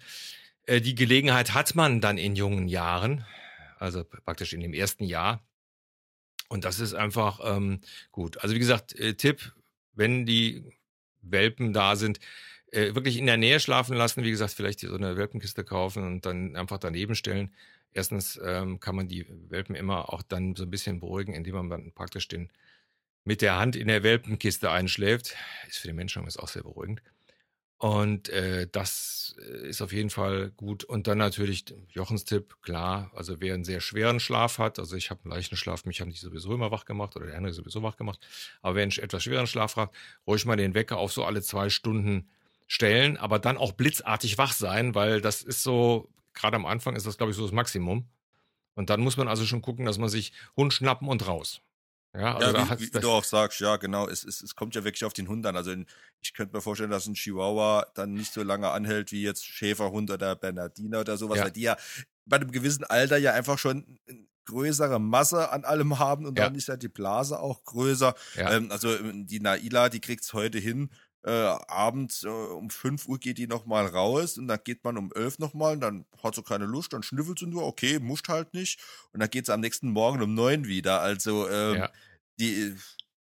die 0.67 0.95
Gelegenheit 0.95 1.53
hat 1.53 1.75
man 1.75 2.01
dann 2.01 2.17
in 2.17 2.35
jungen 2.35 2.67
Jahren, 2.67 3.25
also 3.79 4.03
praktisch 4.03 4.53
in 4.53 4.61
dem 4.61 4.73
ersten 4.73 5.03
Jahr. 5.03 5.41
Und 6.49 6.65
das 6.65 6.79
ist 6.79 6.93
einfach 6.93 7.39
ähm, 7.43 7.81
gut. 8.11 8.37
Also 8.39 8.55
wie 8.55 8.59
gesagt, 8.59 8.97
äh, 8.97 9.15
Tipp, 9.15 9.53
wenn 9.93 10.25
die 10.25 10.63
Welpen 11.21 11.73
da 11.73 11.95
sind, 11.95 12.19
äh, 12.71 12.95
wirklich 12.95 13.17
in 13.17 13.25
der 13.25 13.37
Nähe 13.37 13.59
schlafen 13.59 13.95
lassen. 13.95 14.23
Wie 14.23 14.31
gesagt, 14.31 14.53
vielleicht 14.53 14.81
so 14.81 14.93
eine 14.93 15.17
Welpenkiste 15.17 15.63
kaufen 15.63 16.03
und 16.03 16.25
dann 16.25 16.55
einfach 16.55 16.77
daneben 16.77 17.15
stellen. 17.15 17.53
Erstens 17.93 18.39
ähm, 18.43 18.79
kann 18.79 18.95
man 18.95 19.07
die 19.07 19.25
Welpen 19.49 19.75
immer 19.75 20.13
auch 20.13 20.21
dann 20.21 20.55
so 20.55 20.63
ein 20.63 20.69
bisschen 20.69 20.99
beruhigen, 20.99 21.33
indem 21.33 21.67
man 21.67 21.91
praktisch 21.93 22.27
den 22.27 22.49
mit 23.23 23.41
der 23.41 23.57
Hand 23.57 23.75
in 23.75 23.87
der 23.87 24.03
Welpenkiste 24.03 24.71
einschläft. 24.71 25.35
Ist 25.67 25.79
für 25.79 25.87
den 25.87 25.95
Menschen 25.95 26.23
auch 26.23 26.47
sehr 26.47 26.63
beruhigend. 26.63 27.01
Und 27.79 28.29
äh, 28.29 28.67
das 28.71 29.35
äh, 29.39 29.67
ist 29.67 29.81
auf 29.81 29.93
jeden 29.93 30.09
Fall 30.09 30.51
gut. 30.57 30.83
Und 30.83 31.05
dann 31.05 31.19
natürlich 31.19 31.65
Jochens 31.89 32.25
Tipp, 32.25 32.55
klar, 32.63 33.11
also 33.13 33.39
wer 33.39 33.53
einen 33.53 33.65
sehr 33.65 33.81
schweren 33.81 34.19
Schlaf 34.19 34.57
hat, 34.57 34.79
also 34.79 34.95
ich 34.95 35.11
habe 35.11 35.21
einen 35.23 35.33
leichten 35.33 35.57
Schlaf, 35.57 35.85
mich 35.85 36.01
haben 36.01 36.09
die 36.09 36.17
sowieso 36.17 36.53
immer 36.53 36.71
wach 36.71 36.85
gemacht 36.85 37.15
oder 37.15 37.27
der 37.27 37.37
andere 37.37 37.53
sowieso 37.53 37.83
wach 37.83 37.95
gemacht, 37.95 38.19
aber 38.61 38.75
wer 38.75 38.83
einen 38.83 38.91
etwas 38.91 39.23
schweren 39.23 39.45
Schlaf 39.45 39.75
hat, 39.75 39.91
ruhig 40.25 40.45
mal 40.45 40.57
den 40.57 40.73
Wecker 40.73 40.97
auf 40.97 41.13
so 41.13 41.23
alle 41.23 41.43
zwei 41.43 41.69
Stunden 41.69 42.27
stellen, 42.65 43.15
aber 43.17 43.37
dann 43.37 43.57
auch 43.57 43.73
blitzartig 43.73 44.39
wach 44.39 44.53
sein, 44.53 44.95
weil 44.95 45.21
das 45.21 45.43
ist 45.43 45.61
so, 45.61 46.09
gerade 46.33 46.55
am 46.55 46.65
Anfang 46.65 46.95
ist 46.95 47.05
das, 47.05 47.17
glaube 47.17 47.31
ich, 47.31 47.37
so 47.37 47.43
das 47.43 47.51
Maximum. 47.51 48.07
Und 48.75 48.89
dann 48.89 49.01
muss 49.01 49.17
man 49.17 49.27
also 49.27 49.45
schon 49.45 49.61
gucken, 49.61 49.85
dass 49.85 49.97
man 49.97 50.09
sich 50.09 50.33
Hund 50.55 50.73
schnappen 50.73 51.07
und 51.07 51.27
raus. 51.27 51.61
Ja, 52.17 52.35
also 52.35 52.57
ja, 52.57 52.79
wie, 52.79 52.87
wie, 52.87 52.93
wie 52.93 52.99
du 52.99 53.09
auch 53.11 53.23
sagst, 53.23 53.59
ja, 53.59 53.77
genau. 53.77 54.07
Es, 54.07 54.23
es, 54.23 54.41
es 54.41 54.55
kommt 54.55 54.75
ja 54.75 54.83
wirklich 54.83 55.05
auf 55.05 55.13
den 55.13 55.27
Hund 55.27 55.45
an. 55.45 55.55
Also 55.55 55.71
in, 55.71 55.85
ich 56.21 56.33
könnte 56.33 56.55
mir 56.55 56.61
vorstellen, 56.61 56.89
dass 56.89 57.05
ein 57.05 57.13
Chihuahua 57.13 57.85
dann 57.93 58.13
nicht 58.13 58.33
so 58.33 58.43
lange 58.43 58.69
anhält 58.71 59.11
wie 59.11 59.23
jetzt 59.23 59.45
Schäferhund 59.45 60.09
oder 60.09 60.35
Bernardiner 60.35 61.01
oder 61.01 61.17
sowas, 61.17 61.37
ja. 61.37 61.43
weil 61.45 61.51
die 61.51 61.61
ja 61.61 61.77
bei 62.25 62.37
einem 62.37 62.51
gewissen 62.51 62.83
Alter 62.83 63.17
ja 63.17 63.33
einfach 63.33 63.57
schon 63.57 63.99
größere 64.45 64.99
Masse 64.99 65.51
an 65.51 65.63
allem 65.63 65.99
haben 65.99 66.25
und 66.25 66.37
ja. 66.37 66.45
dann 66.45 66.55
ist 66.55 66.69
ja 66.69 66.77
die 66.77 66.87
Blase 66.87 67.39
auch 67.39 67.63
größer. 67.65 68.15
Ja. 68.35 68.53
Ähm, 68.53 68.71
also 68.71 68.95
die 68.97 69.39
Naila, 69.39 69.89
die 69.89 69.99
kriegt's 69.99 70.33
heute 70.33 70.57
hin. 70.57 70.89
Äh, 71.23 71.31
abends 71.31 72.23
äh, 72.23 72.29
um 72.29 72.69
5 72.69 73.07
Uhr 73.07 73.19
geht 73.19 73.37
die 73.37 73.47
nochmal 73.47 73.85
raus 73.85 74.37
und 74.37 74.47
dann 74.47 74.59
geht 74.63 74.83
man 74.83 74.97
um 74.97 75.11
11 75.13 75.39
nochmal 75.39 75.73
und 75.73 75.81
dann 75.81 76.05
hat 76.23 76.35
sie 76.35 76.43
keine 76.43 76.65
Lust, 76.65 76.93
dann 76.93 77.03
schnüffelt 77.03 77.39
sie 77.39 77.47
nur, 77.47 77.63
okay, 77.63 77.99
muscht 77.99 78.29
halt 78.29 78.53
nicht. 78.53 78.79
Und 79.11 79.19
dann 79.19 79.29
geht 79.29 79.45
sie 79.45 79.53
am 79.53 79.59
nächsten 79.59 79.89
Morgen 79.89 80.21
um 80.21 80.33
9 80.33 80.67
wieder. 80.67 81.01
Also 81.01 81.49
ähm, 81.49 81.75
ja 81.75 81.89
die, 82.39 82.75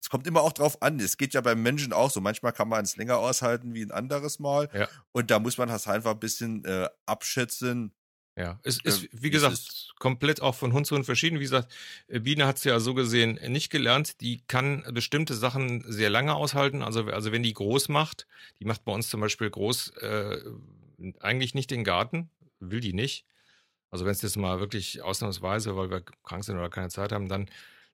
es 0.02 0.10
kommt 0.10 0.28
immer 0.28 0.42
auch 0.42 0.54
drauf 0.54 0.82
an. 0.82 1.00
Es 1.00 1.18
geht 1.18 1.34
ja 1.34 1.42
beim 1.42 1.62
Menschen 1.62 1.94
auch 1.94 2.10
so. 2.10 2.22
Manchmal 2.22 2.54
kann 2.54 2.70
man 2.70 2.84
es 2.84 2.98
länger 2.98 3.18
aushalten 3.18 3.74
wie 3.74 3.84
ein 3.84 3.92
anderes 3.92 4.40
Mal. 4.40 4.70
Ja. 4.74 4.88
Und 5.12 5.30
da 5.30 5.40
muss 5.40 5.58
man 5.58 5.68
das 5.68 5.88
einfach 5.88 6.12
ein 6.12 6.20
bisschen 6.20 6.64
äh, 6.66 6.88
abschätzen. 7.06 7.94
Ja, 8.36 8.58
es 8.64 8.80
ist, 8.84 9.04
äh, 9.04 9.10
wie 9.12 9.30
gesagt, 9.30 9.54
ist 9.54 9.94
komplett 10.00 10.42
auch 10.42 10.56
von 10.56 10.72
Hund 10.72 10.88
zu 10.88 10.96
Hund 10.96 11.06
verschieden. 11.06 11.40
Wie 11.40 11.44
gesagt, 11.44 11.74
äh, 12.08 12.22
Biene 12.22 12.48
hat 12.48 12.58
es 12.58 12.64
ja 12.64 12.80
so 12.80 12.94
gesehen 12.94 13.38
nicht 13.52 13.70
gelernt. 13.70 14.22
Die 14.22 14.42
kann 14.48 14.84
bestimmte 14.94 15.36
Sachen 15.36 15.84
sehr 15.86 16.10
lange 16.10 16.34
aushalten. 16.34 16.82
Also, 16.82 17.04
also 17.08 17.34
wenn 17.34 17.44
die 17.44 17.54
groß 17.54 17.90
macht, 17.90 18.28
die 18.60 18.66
macht 18.66 18.86
bei 18.86 18.94
uns 18.94 19.10
zum 19.10 19.20
Beispiel 19.20 19.50
groß 19.50 19.90
äh, 19.98 20.38
eigentlich 21.20 21.54
nicht 21.54 21.70
den 21.70 21.84
Garten, 21.84 22.30
will 22.60 22.80
die 22.80 22.94
nicht. 22.94 23.26
Also 23.92 24.06
wenn 24.06 24.12
es 24.12 24.22
jetzt 24.22 24.38
mal 24.38 24.60
wirklich 24.60 25.02
ausnahmsweise, 25.02 25.76
weil 25.76 25.90
wir 25.90 26.02
krank 26.24 26.44
sind 26.44 26.58
oder 26.58 26.70
keine 26.70 26.90
Zeit 26.90 27.12
haben, 27.12 27.28
dann 27.28 27.50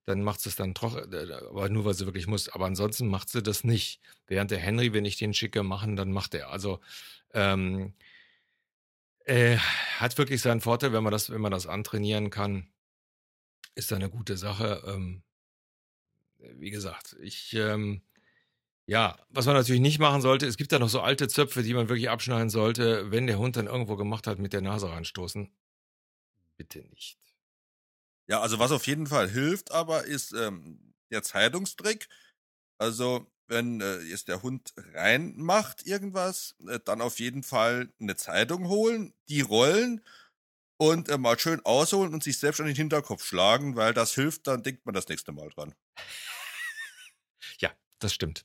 dann 0.05 0.21
macht 0.23 0.41
sie 0.41 0.49
es 0.49 0.55
dann 0.55 0.75
trocken, 0.75 1.11
äh, 1.13 1.31
aber 1.33 1.69
nur 1.69 1.85
weil 1.85 1.93
sie 1.93 2.05
wirklich 2.05 2.27
muss. 2.27 2.49
Aber 2.49 2.65
ansonsten 2.65 3.07
macht 3.07 3.29
sie 3.29 3.43
das 3.43 3.63
nicht. 3.63 4.01
Während 4.27 4.51
der 4.51 4.59
Henry, 4.59 4.93
wenn 4.93 5.05
ich 5.05 5.17
den 5.17 5.33
schicke, 5.33 5.63
machen, 5.63 5.95
dann 5.95 6.11
macht 6.11 6.33
er. 6.35 6.49
Also 6.49 6.79
ähm, 7.33 7.93
äh, 9.25 9.57
hat 9.57 10.17
wirklich 10.17 10.41
seinen 10.41 10.61
Vorteil, 10.61 10.93
wenn 10.93 11.03
man 11.03 11.11
das, 11.11 11.29
wenn 11.29 11.41
man 11.41 11.51
das 11.51 11.67
antrainieren 11.67 12.29
kann, 12.29 12.67
ist 13.75 13.91
da 13.91 13.95
eine 13.95 14.09
gute 14.09 14.37
Sache. 14.37 14.83
Ähm, 14.87 15.23
wie 16.37 16.69
gesagt, 16.71 17.15
ich 17.19 17.53
ähm, 17.53 18.01
ja, 18.87 19.17
was 19.29 19.45
man 19.47 19.55
natürlich 19.55 19.81
nicht 19.81 19.99
machen 19.99 20.21
sollte, 20.21 20.45
es 20.45 20.57
gibt 20.57 20.71
da 20.71 20.79
noch 20.79 20.89
so 20.89 21.01
alte 21.01 21.27
Zöpfe, 21.27 21.63
die 21.63 21.73
man 21.73 21.89
wirklich 21.89 22.09
abschneiden 22.09 22.49
sollte, 22.49 23.09
wenn 23.11 23.25
der 23.27 23.39
Hund 23.39 23.55
dann 23.55 23.65
irgendwo 23.67 23.95
gemacht 23.95 24.27
hat, 24.27 24.37
mit 24.37 24.53
der 24.53 24.61
Nase 24.61 24.89
reinstoßen. 24.89 25.49
Bitte 26.57 26.79
nicht. 26.91 27.17
Ja, 28.27 28.41
also 28.41 28.59
was 28.59 28.71
auf 28.71 28.87
jeden 28.87 29.07
Fall 29.07 29.29
hilft, 29.29 29.71
aber 29.71 30.05
ist 30.05 30.33
ähm, 30.33 30.93
der 31.11 31.23
Zeitungstrick. 31.23 32.07
Also 32.77 33.27
wenn 33.47 33.81
äh, 33.81 33.99
jetzt 33.99 34.27
der 34.27 34.41
Hund 34.41 34.73
reinmacht 34.93 35.85
irgendwas, 35.85 36.55
äh, 36.67 36.79
dann 36.83 37.01
auf 37.01 37.19
jeden 37.19 37.43
Fall 37.43 37.89
eine 37.99 38.15
Zeitung 38.15 38.67
holen, 38.67 39.13
die 39.29 39.41
rollen 39.41 40.01
und 40.77 41.09
äh, 41.09 41.17
mal 41.17 41.39
schön 41.39 41.63
ausholen 41.65 42.13
und 42.13 42.23
sich 42.23 42.39
selbst 42.39 42.59
an 42.59 42.67
den 42.67 42.75
Hinterkopf 42.75 43.23
schlagen, 43.25 43.75
weil 43.75 43.93
das 43.93 44.13
hilft, 44.15 44.47
dann 44.47 44.63
denkt 44.63 44.85
man 44.85 44.95
das 44.95 45.07
nächste 45.07 45.31
Mal 45.31 45.49
dran. 45.49 45.75
Ja, 47.59 47.71
das 47.99 48.13
stimmt. 48.13 48.43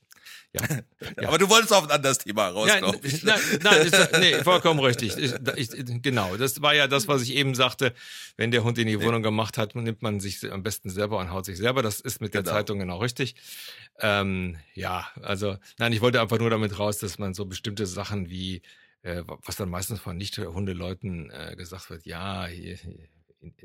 Ja, 0.53 0.61
ja. 1.21 1.27
Aber 1.27 1.37
du 1.37 1.49
wolltest 1.49 1.71
auf 1.73 1.85
ein 1.85 1.91
anderes 1.91 2.19
Thema 2.19 2.49
raus, 2.49 2.67
ja, 2.67 2.79
glaube 2.79 2.99
ich. 3.07 3.23
Nein, 3.23 3.39
nein 3.63 3.81
ist, 3.81 4.11
nee, 4.19 4.35
vollkommen 4.43 4.79
richtig. 4.79 5.17
Ich, 5.17 5.33
ich, 5.55 6.01
genau, 6.01 6.35
das 6.37 6.61
war 6.61 6.73
ja 6.73 6.87
das, 6.87 7.07
was 7.07 7.21
ich 7.21 7.35
eben 7.35 7.55
sagte. 7.55 7.93
Wenn 8.37 8.51
der 8.51 8.63
Hund 8.63 8.77
in 8.77 8.87
die 8.87 9.01
Wohnung 9.01 9.23
gemacht 9.23 9.57
hat, 9.57 9.75
nimmt 9.75 10.01
man 10.01 10.19
sich 10.19 10.51
am 10.51 10.63
besten 10.63 10.89
selber 10.89 11.19
und 11.19 11.31
haut 11.31 11.45
sich 11.45 11.57
selber. 11.57 11.81
Das 11.81 12.01
ist 12.01 12.21
mit 12.21 12.33
der 12.33 12.43
genau. 12.43 12.55
Zeitung 12.55 12.79
genau 12.79 12.97
richtig. 12.97 13.35
Ähm, 13.99 14.57
ja, 14.73 15.07
also 15.21 15.57
nein, 15.77 15.93
ich 15.93 16.01
wollte 16.01 16.19
einfach 16.19 16.39
nur 16.39 16.49
damit 16.49 16.77
raus, 16.77 16.97
dass 16.97 17.17
man 17.17 17.33
so 17.33 17.45
bestimmte 17.45 17.85
Sachen 17.85 18.29
wie, 18.29 18.61
äh, 19.03 19.23
was 19.25 19.55
dann 19.55 19.69
meistens 19.69 19.99
von 19.99 20.17
Nicht-Hundeleuten 20.17 21.29
äh, 21.29 21.55
gesagt 21.55 21.89
wird, 21.89 22.05
ja, 22.05 22.45
hier, 22.47 22.75
hier, 22.75 23.07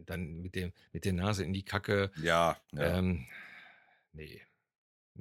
dann 0.07 0.41
mit 0.41 0.55
dem 0.55 0.73
mit 0.93 1.05
der 1.05 1.13
Nase 1.13 1.45
in 1.45 1.53
die 1.53 1.65
Kacke. 1.65 2.11
Ja. 2.23 2.57
ja. 2.73 2.99
Ähm, 2.99 3.27
nee. 4.13 4.41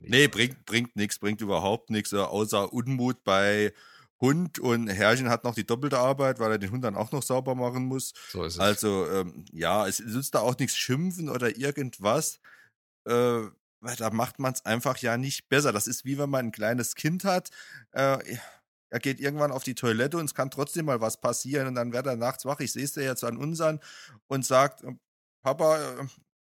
Nee, 0.01 0.27
bringt, 0.27 0.65
bringt 0.65 0.95
nichts, 0.95 1.19
bringt 1.19 1.41
überhaupt 1.41 1.89
nichts, 1.89 2.13
äh, 2.13 2.17
außer 2.17 2.71
Unmut 2.71 3.23
bei 3.23 3.73
Hund 4.21 4.59
und 4.59 4.87
Herrchen 4.87 5.29
hat 5.29 5.43
noch 5.43 5.55
die 5.55 5.65
doppelte 5.65 5.99
Arbeit, 5.99 6.39
weil 6.39 6.51
er 6.51 6.57
den 6.57 6.71
Hund 6.71 6.83
dann 6.83 6.95
auch 6.95 7.11
noch 7.11 7.23
sauber 7.23 7.53
machen 7.55 7.85
muss. 7.85 8.13
So 8.29 8.43
ist 8.43 8.55
es. 8.55 8.59
Also, 8.59 9.09
ähm, 9.09 9.45
ja, 9.51 9.87
es 9.87 9.99
nützt 9.99 10.35
da 10.35 10.39
auch 10.39 10.57
nichts 10.57 10.77
schimpfen 10.77 11.29
oder 11.29 11.57
irgendwas. 11.57 12.39
Äh, 13.05 13.41
da 13.97 14.09
macht 14.11 14.39
man 14.39 14.53
es 14.53 14.65
einfach 14.65 14.97
ja 14.97 15.17
nicht 15.17 15.49
besser. 15.49 15.71
Das 15.71 15.87
ist 15.87 16.05
wie 16.05 16.17
wenn 16.17 16.29
man 16.29 16.47
ein 16.47 16.51
kleines 16.51 16.95
Kind 16.95 17.23
hat. 17.23 17.49
Äh, 17.91 18.37
er 18.89 18.99
geht 18.99 19.19
irgendwann 19.19 19.51
auf 19.51 19.63
die 19.63 19.75
Toilette 19.75 20.17
und 20.17 20.25
es 20.25 20.33
kann 20.33 20.49
trotzdem 20.49 20.85
mal 20.85 21.01
was 21.01 21.19
passieren 21.19 21.67
und 21.67 21.75
dann 21.75 21.91
wird 21.91 22.05
er 22.05 22.15
nachts 22.15 22.45
wach. 22.45 22.59
Ich 22.61 22.71
sehe 22.71 22.85
es 22.85 22.95
ja 22.95 23.03
jetzt 23.03 23.23
an 23.23 23.37
unseren 23.37 23.79
und 24.27 24.45
sagt, 24.45 24.83
Papa, 25.43 25.77
äh, 25.77 26.07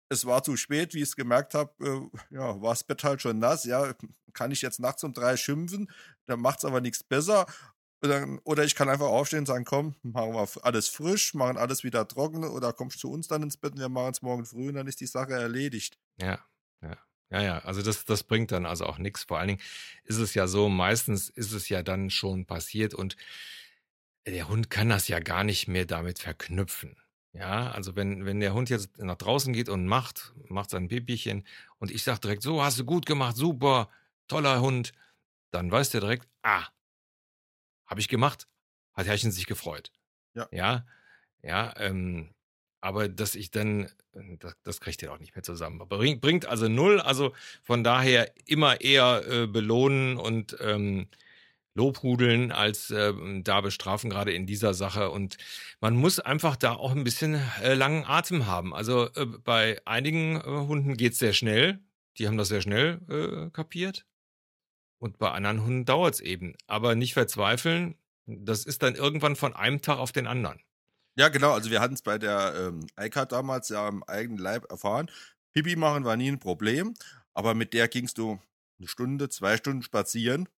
es 0.10 0.26
war 0.26 0.44
zu 0.44 0.58
spät, 0.58 0.94
wie 0.94 1.00
ich 1.00 1.10
es 1.10 1.16
gemerkt 1.16 1.54
habe, 1.54 1.72
äh, 2.32 2.36
ja, 2.36 2.62
war 2.62 2.72
das 2.72 2.84
Bett 2.84 3.04
halt 3.04 3.22
schon 3.22 3.40
nass, 3.40 3.66
ja, 3.66 3.94
kann 4.34 4.52
ich 4.52 4.62
jetzt 4.62 4.80
nachts 4.80 5.04
um 5.04 5.14
drei 5.14 5.38
schimpfen, 5.38 5.92
dann 6.26 6.40
macht 6.40 6.60
es 6.60 6.66
aber 6.66 6.82
nichts 6.82 7.04
besser. 7.04 7.46
Oder, 8.04 8.28
oder 8.44 8.64
ich 8.64 8.76
kann 8.76 8.90
einfach 8.90 9.08
aufstehen 9.08 9.40
und 9.40 9.46
sagen, 9.48 9.66
komm, 9.66 9.96
machen 10.04 10.34
wir 10.34 10.48
alles 10.64 10.88
frisch, 10.88 11.34
machen 11.34 11.58
alles 11.58 11.84
wieder 11.84 12.08
trocken 12.08 12.44
oder 12.44 12.72
kommst 12.72 13.00
zu 13.00 13.12
uns 13.12 13.28
dann 13.28 13.42
ins 13.42 13.58
Bett 13.58 13.74
und 13.74 13.80
wir 13.80 13.90
machen 13.90 14.12
es 14.12 14.22
morgen 14.22 14.46
früh 14.46 14.70
und 14.70 14.76
dann 14.76 14.86
ist 14.86 15.02
die 15.02 15.08
Sache 15.08 15.34
erledigt. 15.34 15.98
Ja, 16.22 16.40
ja. 16.84 16.98
Ja, 17.30 17.42
ja, 17.42 17.60
also 17.60 17.82
das, 17.82 18.06
das 18.06 18.24
bringt 18.24 18.52
dann 18.52 18.66
also 18.66 18.86
auch 18.86 19.00
nichts. 19.00 19.24
Vor 19.24 19.40
allen 19.40 19.50
Dingen 19.50 19.62
ist 20.04 20.18
es 20.18 20.34
ja 20.34 20.48
so, 20.48 20.70
meistens 20.70 21.28
ist 21.30 21.52
es 21.52 21.68
ja 21.68 21.84
dann 21.84 22.10
schon 22.10 22.46
passiert 22.46 22.94
und 22.94 23.18
der 24.26 24.48
Hund 24.48 24.70
kann 24.70 24.90
das 24.90 25.08
ja 25.08 25.20
gar 25.20 25.44
nicht 25.44 25.68
mehr 25.68 25.86
damit 25.86 26.20
verknüpfen. 26.20 26.96
Ja, 27.38 27.70
also 27.70 27.96
wenn, 27.96 28.26
wenn 28.26 28.40
der 28.40 28.54
Hund 28.56 28.70
jetzt 28.70 28.98
nach 28.98 29.16
draußen 29.16 29.54
geht 29.54 29.70
und 29.70 29.86
macht, 29.86 30.34
macht 30.48 30.72
sein 30.72 30.88
Pipischen 30.88 31.46
und 31.78 31.92
ich 31.92 32.04
sage 32.04 32.20
direkt, 32.20 32.42
so 32.42 32.64
hast 32.64 32.80
du 32.80 32.86
gut 32.86 33.06
gemacht, 33.06 33.36
super, 33.36 33.90
toller 34.28 34.60
Hund, 34.60 34.92
dann 35.52 35.72
weiß 35.72 35.92
der 35.92 36.02
direkt, 36.02 36.28
ah, 36.42 36.66
habe 37.86 38.00
ich 38.00 38.08
gemacht, 38.08 38.48
hat 38.94 39.06
Herrchen 39.06 39.32
sich 39.32 39.46
gefreut. 39.46 39.92
Ja. 40.34 40.48
Ja, 40.52 40.86
ja, 41.44 41.74
ähm, 41.78 42.34
aber 42.82 43.08
dass 43.08 43.36
ich 43.36 43.52
dann, 43.52 43.88
das, 44.40 44.56
das 44.64 44.82
kriegt 44.82 45.04
ihr 45.04 45.14
auch 45.14 45.20
nicht 45.20 45.36
mehr 45.36 45.44
zusammen. 45.44 45.80
Aber 45.80 46.00
bringt, 46.00 46.22
bringt 46.22 46.48
also 46.48 46.68
null, 46.68 47.00
also 47.00 47.34
von 47.62 47.84
daher 47.84 48.34
immer 48.48 48.82
eher 48.82 49.24
äh, 49.28 49.48
belohnen 49.48 50.18
und 50.18 50.58
ähm, 50.60 51.08
lobhudeln 51.78 52.52
als 52.52 52.90
äh, 52.90 53.14
da 53.44 53.62
bestrafen, 53.62 54.10
gerade 54.10 54.34
in 54.34 54.46
dieser 54.46 54.74
Sache. 54.74 55.10
Und 55.12 55.38
man 55.80 55.96
muss 55.96 56.20
einfach 56.20 56.56
da 56.56 56.74
auch 56.74 56.92
ein 56.92 57.04
bisschen 57.04 57.40
äh, 57.62 57.76
langen 57.76 58.04
Atem 58.04 58.48
haben. 58.48 58.74
Also 58.74 59.10
äh, 59.14 59.26
bei 59.26 59.80
einigen 59.86 60.38
äh, 60.38 60.42
Hunden 60.44 60.98
geht's 60.98 61.20
sehr 61.20 61.34
schnell. 61.34 61.80
Die 62.18 62.28
haben 62.28 62.38
das 62.38 62.50
sehr 62.50 62.62
schnell 62.62 63.00
äh, 63.10 63.50
kapiert. 63.52 64.06
Und 65.00 65.20
bei 65.20 65.32
anderen 65.32 65.64
Hunden 65.64 65.86
dauert 65.86 66.16
es 66.16 66.20
eben. 66.20 66.56
Aber 66.66 66.96
nicht 66.96 67.14
verzweifeln, 67.14 67.96
das 68.26 68.66
ist 68.66 68.82
dann 68.82 68.96
irgendwann 68.96 69.36
von 69.36 69.54
einem 69.56 69.82
Tag 69.82 70.00
auf 70.00 70.12
den 70.12 70.26
anderen. 70.26 70.60
Ja, 71.16 71.30
genau. 71.30 71.54
Also 71.54 71.70
wir 71.70 71.80
hatten 71.80 71.94
es 71.94 72.02
bei 72.02 72.18
der 72.18 72.54
ähm, 72.58 72.88
ICAT 73.00 73.32
damals 73.32 73.70
ja 73.70 73.88
am 73.88 74.04
eigenen 74.04 74.40
Leib 74.40 74.70
erfahren. 74.72 75.10
Pipi 75.54 75.76
machen 75.76 76.04
war 76.06 76.18
nie 76.18 76.32
ein 76.32 76.40
Problem, 76.40 76.96
aber 77.34 77.54
mit 77.54 77.74
der 77.74 77.88
gingst 77.88 78.18
du 78.18 78.40
eine 78.80 78.88
Stunde, 78.88 79.30
zwei 79.30 79.58
Stunden 79.58 79.84
spazieren. 79.84 80.50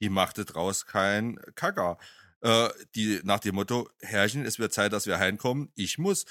Die 0.00 0.08
machte 0.08 0.44
draus 0.44 0.86
kein 0.86 1.38
Kacker. 1.54 1.98
Äh, 2.40 2.68
die 2.94 3.20
nach 3.24 3.40
dem 3.40 3.54
Motto, 3.54 3.88
Herrchen, 4.00 4.44
es 4.44 4.58
wird 4.58 4.72
Zeit, 4.72 4.92
dass 4.92 5.06
wir 5.06 5.18
heimkommen. 5.18 5.70
Ich 5.74 5.98
muss 5.98 6.26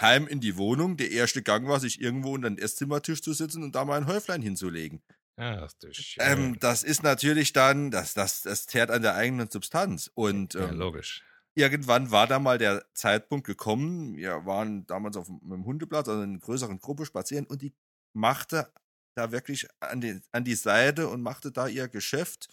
heim 0.00 0.26
in 0.26 0.40
die 0.40 0.56
Wohnung. 0.56 0.96
Der 0.96 1.10
erste 1.10 1.42
Gang 1.42 1.68
war, 1.68 1.80
sich 1.80 2.00
irgendwo 2.00 2.34
unter 2.34 2.50
den 2.50 2.58
Esszimmertisch 2.58 3.22
zu 3.22 3.32
sitzen 3.32 3.62
und 3.62 3.74
da 3.74 3.84
mal 3.84 3.96
ein 3.96 4.06
Häuflein 4.06 4.42
hinzulegen. 4.42 5.02
Ach, 5.36 5.70
du. 5.80 5.88
Ähm, 6.18 6.58
das 6.60 6.82
ist 6.82 7.02
natürlich 7.02 7.52
dann, 7.52 7.90
das, 7.90 8.14
das, 8.14 8.42
das 8.42 8.66
zehrt 8.66 8.90
an 8.90 9.02
der 9.02 9.14
eigenen 9.14 9.50
Substanz. 9.50 10.10
Und 10.14 10.54
ja, 10.54 10.68
ähm, 10.68 10.78
logisch. 10.78 11.22
irgendwann 11.54 12.10
war 12.10 12.26
da 12.26 12.38
mal 12.38 12.58
der 12.58 12.84
Zeitpunkt 12.94 13.46
gekommen. 13.46 14.16
Wir 14.16 14.46
waren 14.46 14.86
damals 14.86 15.16
auf 15.16 15.28
einem 15.28 15.64
Hundeplatz, 15.64 16.08
also 16.08 16.22
in 16.22 16.30
einer 16.30 16.38
größeren 16.38 16.78
Gruppe 16.80 17.04
spazieren 17.04 17.46
und 17.46 17.62
die 17.62 17.74
machte 18.14 18.72
da 19.14 19.30
wirklich 19.30 19.68
an 19.80 20.00
die, 20.00 20.20
an 20.32 20.44
die 20.44 20.54
Seite 20.54 21.08
und 21.08 21.22
machte 21.22 21.52
da 21.52 21.68
ihr 21.68 21.88
Geschäft 21.88 22.48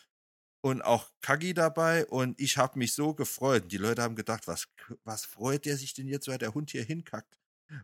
und 0.63 0.81
auch 0.81 1.11
Kagi 1.21 1.53
dabei 1.53 2.05
und 2.07 2.39
ich 2.39 2.57
habe 2.57 2.79
mich 2.79 2.93
so 2.93 3.13
gefreut. 3.13 3.71
Die 3.71 3.77
Leute 3.77 4.01
haben 4.01 4.15
gedacht, 4.15 4.47
was, 4.47 4.67
was 5.03 5.25
freut 5.25 5.65
der 5.65 5.77
sich 5.77 5.93
denn 5.93 6.07
jetzt, 6.07 6.27
weil 6.29 6.37
der 6.37 6.53
Hund 6.53 6.71
hier 6.71 6.83
hinkackt? 6.83 7.35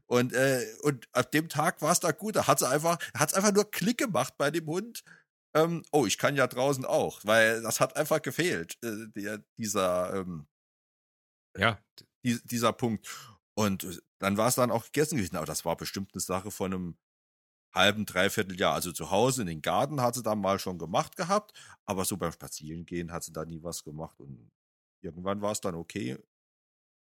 Und, 0.07 0.33
äh, 0.33 0.65
und 0.83 1.07
ab 1.13 1.31
dem 1.31 1.49
Tag 1.49 1.81
war 1.81 1.91
es 1.91 1.99
da 1.99 2.11
gut. 2.11 2.35
Da 2.37 2.47
hat 2.47 2.59
sie 2.59 2.69
einfach, 2.69 2.99
hat's 3.15 3.33
einfach 3.33 3.53
nur 3.53 3.69
Klick 3.71 3.97
gemacht 3.99 4.35
bei 4.37 4.51
dem 4.51 4.67
Hund. 4.67 5.03
Ähm, 5.55 5.83
oh, 5.91 6.05
ich 6.05 6.17
kann 6.17 6.35
ja 6.35 6.47
draußen 6.47 6.85
auch, 6.85 7.21
weil 7.25 7.61
das 7.63 7.79
hat 7.81 7.97
einfach 7.97 8.21
gefehlt, 8.21 8.77
äh, 8.83 9.07
der, 9.15 9.43
dieser, 9.57 10.13
ähm, 10.15 10.47
Ja, 11.57 11.79
die, 12.23 12.39
dieser 12.45 12.73
Punkt. 12.73 13.07
Und 13.55 13.83
äh, 13.83 13.97
dann 14.19 14.37
war 14.37 14.47
es 14.47 14.55
dann 14.55 14.71
auch 14.71 14.85
gegessen 14.85 15.17
gewesen. 15.17 15.37
Aber 15.37 15.45
das 15.45 15.65
war 15.65 15.75
bestimmt 15.77 16.11
eine 16.13 16.21
Sache 16.21 16.51
von 16.51 16.73
einem 16.73 16.97
halben, 17.73 18.05
dreiviertel 18.05 18.59
Jahr. 18.59 18.73
Also 18.73 18.91
zu 18.91 19.11
Hause 19.11 19.41
in 19.41 19.47
den 19.47 19.61
Garten 19.61 20.01
hat 20.01 20.15
sie 20.15 20.23
dann 20.23 20.41
mal 20.41 20.59
schon 20.59 20.77
gemacht 20.77 21.15
gehabt, 21.15 21.53
aber 21.85 22.05
so 22.05 22.17
beim 22.17 22.31
Spazierengehen 22.31 23.11
hat 23.11 23.23
sie 23.23 23.33
da 23.33 23.45
nie 23.45 23.61
was 23.63 23.83
gemacht. 23.83 24.19
Und 24.19 24.51
irgendwann 25.01 25.41
war 25.41 25.51
es 25.51 25.61
dann 25.61 25.75
okay 25.75 26.17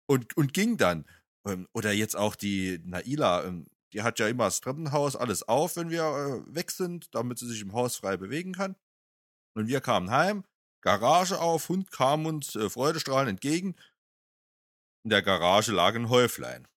und, 0.06 0.36
und 0.36 0.52
ging 0.52 0.76
dann. 0.76 1.06
Ähm, 1.46 1.68
Oder 1.72 1.92
jetzt 1.92 2.16
auch 2.16 2.36
die 2.36 2.80
Naila, 2.84 3.44
ähm, 3.44 3.66
die 3.92 4.02
hat 4.02 4.18
ja 4.18 4.28
immer 4.28 4.44
das 4.44 4.60
Treppenhaus 4.60 5.16
alles 5.16 5.42
auf, 5.48 5.76
wenn 5.76 5.90
wir 5.90 6.02
äh, 6.02 6.54
weg 6.54 6.70
sind, 6.70 7.14
damit 7.14 7.38
sie 7.38 7.48
sich 7.48 7.62
im 7.62 7.72
Haus 7.72 7.96
frei 7.96 8.16
bewegen 8.16 8.52
kann. 8.52 8.76
Und 9.54 9.68
wir 9.68 9.80
kamen 9.80 10.10
heim, 10.10 10.44
Garage 10.82 11.40
auf, 11.40 11.68
Hund 11.68 11.90
kam 11.90 12.26
uns 12.26 12.56
äh, 12.56 12.70
freudestrahlend 12.70 13.30
entgegen. 13.30 13.74
In 15.04 15.10
der 15.10 15.22
Garage 15.22 15.72
lag 15.72 15.94
ein 15.94 16.08
Häuflein. 16.08 16.68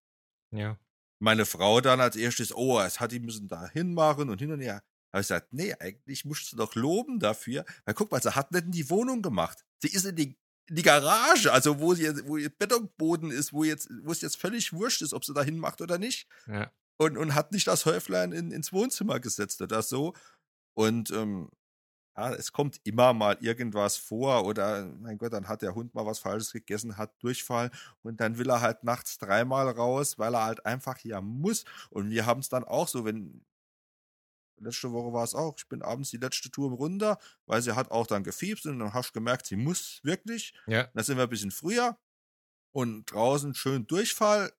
ja. 0.52 0.78
Meine 1.26 1.48
Frau 1.48 1.82
dann 1.82 2.02
als 2.02 2.16
erstes, 2.16 2.56
oh, 2.56 2.80
es 2.80 3.00
hat 3.00 3.12
die 3.12 3.20
müssen 3.20 3.48
da 3.48 3.68
hinmachen 3.70 4.30
und 4.30 4.38
hin 4.38 4.52
und 4.52 4.60
her. 4.60 4.84
Habe 5.12 5.22
ich 5.22 5.28
gesagt, 5.28 5.54
nee, 5.54 5.74
eigentlich 5.80 6.24
musst 6.24 6.52
du 6.52 6.56
doch 6.56 6.76
loben 6.76 7.20
dafür. 7.20 7.66
Weil 7.84 7.96
guck 7.96 8.12
mal, 8.12 8.22
sie 8.22 8.36
hat 8.36 8.52
nicht 8.52 8.66
in 8.66 8.72
die 8.72 8.88
Wohnung 8.92 9.24
gemacht. 9.24 9.66
Sie 9.80 9.88
ist 9.88 10.06
in 10.06 10.16
die, 10.16 10.38
in 10.70 10.76
die 10.76 10.84
Garage, 10.84 11.52
also 11.52 11.80
wo 11.80 11.96
sie 11.96 12.14
wo 12.28 12.38
ihr 12.38 12.52
Betonboden 12.52 13.32
ist, 13.32 13.54
wo 13.54 13.64
jetzt, 13.64 13.90
wo 14.04 14.12
es 14.12 14.22
jetzt 14.22 14.38
völlig 14.38 14.72
wurscht 14.72 15.02
ist, 15.02 15.16
ob 15.16 15.26
sie 15.26 15.34
da 15.34 15.42
hinmacht 15.42 15.82
oder 15.82 15.98
nicht. 15.98 16.28
Ja. 16.46 16.72
Und, 16.98 17.18
und 17.18 17.34
hat 17.34 17.52
nicht 17.52 17.66
das 17.66 17.88
Häuflein 17.88 18.32
in, 18.32 18.52
ins 18.52 18.72
Wohnzimmer 18.72 19.20
gesetzt 19.20 19.64
oder 19.64 19.82
so. 19.82 20.14
Und 20.76 21.10
ähm, 21.10 21.50
ja, 22.18 22.34
es 22.34 22.52
kommt 22.52 22.80
immer 22.84 23.14
mal 23.14 23.38
irgendwas 23.42 23.98
vor 23.98 24.46
oder, 24.46 24.86
mein 25.00 25.18
Gott, 25.18 25.34
dann 25.34 25.48
hat 25.48 25.62
der 25.62 25.76
Hund 25.76 25.94
mal 25.94 26.06
was 26.06 26.20
Falsches 26.20 26.54
gegessen, 26.54 26.98
hat 26.98 27.12
Durchfall 27.22 27.72
und 28.04 28.22
dann 28.22 28.38
will 28.38 28.50
er 28.50 28.62
halt 28.62 28.84
nachts 28.84 29.18
dreimal 29.18 29.70
raus, 29.70 30.18
weil 30.18 30.34
er 30.34 30.46
halt 30.46 30.66
einfach 30.66 30.98
hier 30.98 31.22
muss. 31.22 31.66
Und 31.90 32.10
wir 32.10 32.26
haben 32.26 32.40
es 32.40 32.50
dann 32.50 32.64
auch 32.64 32.88
so, 32.88 33.04
wenn, 33.04 33.44
letzte 34.58 34.92
Woche 34.92 35.14
war 35.14 35.24
es 35.24 35.36
auch, 35.36 35.56
ich 35.58 35.68
bin 35.68 35.82
abends 35.82 36.12
die 36.12 36.18
letzte 36.18 36.50
Tour 36.50 36.72
runter, 36.72 37.20
weil 37.46 37.62
sie 37.62 37.76
hat 37.76 37.92
auch 37.92 38.08
dann 38.08 38.24
gefiebst 38.24 38.66
und 38.66 38.80
dann 38.80 38.94
hast 38.94 39.10
du 39.10 39.14
gemerkt, 39.14 39.46
sie 39.46 39.58
muss 39.58 40.00
wirklich. 40.04 40.54
Ja. 40.68 40.88
Dann 40.94 41.04
sind 41.04 41.18
wir 41.18 41.24
ein 41.24 41.30
bisschen 41.30 41.52
früher 41.52 41.98
und 42.72 43.06
draußen 43.06 43.54
schön 43.56 43.88
Durchfall. 43.88 44.52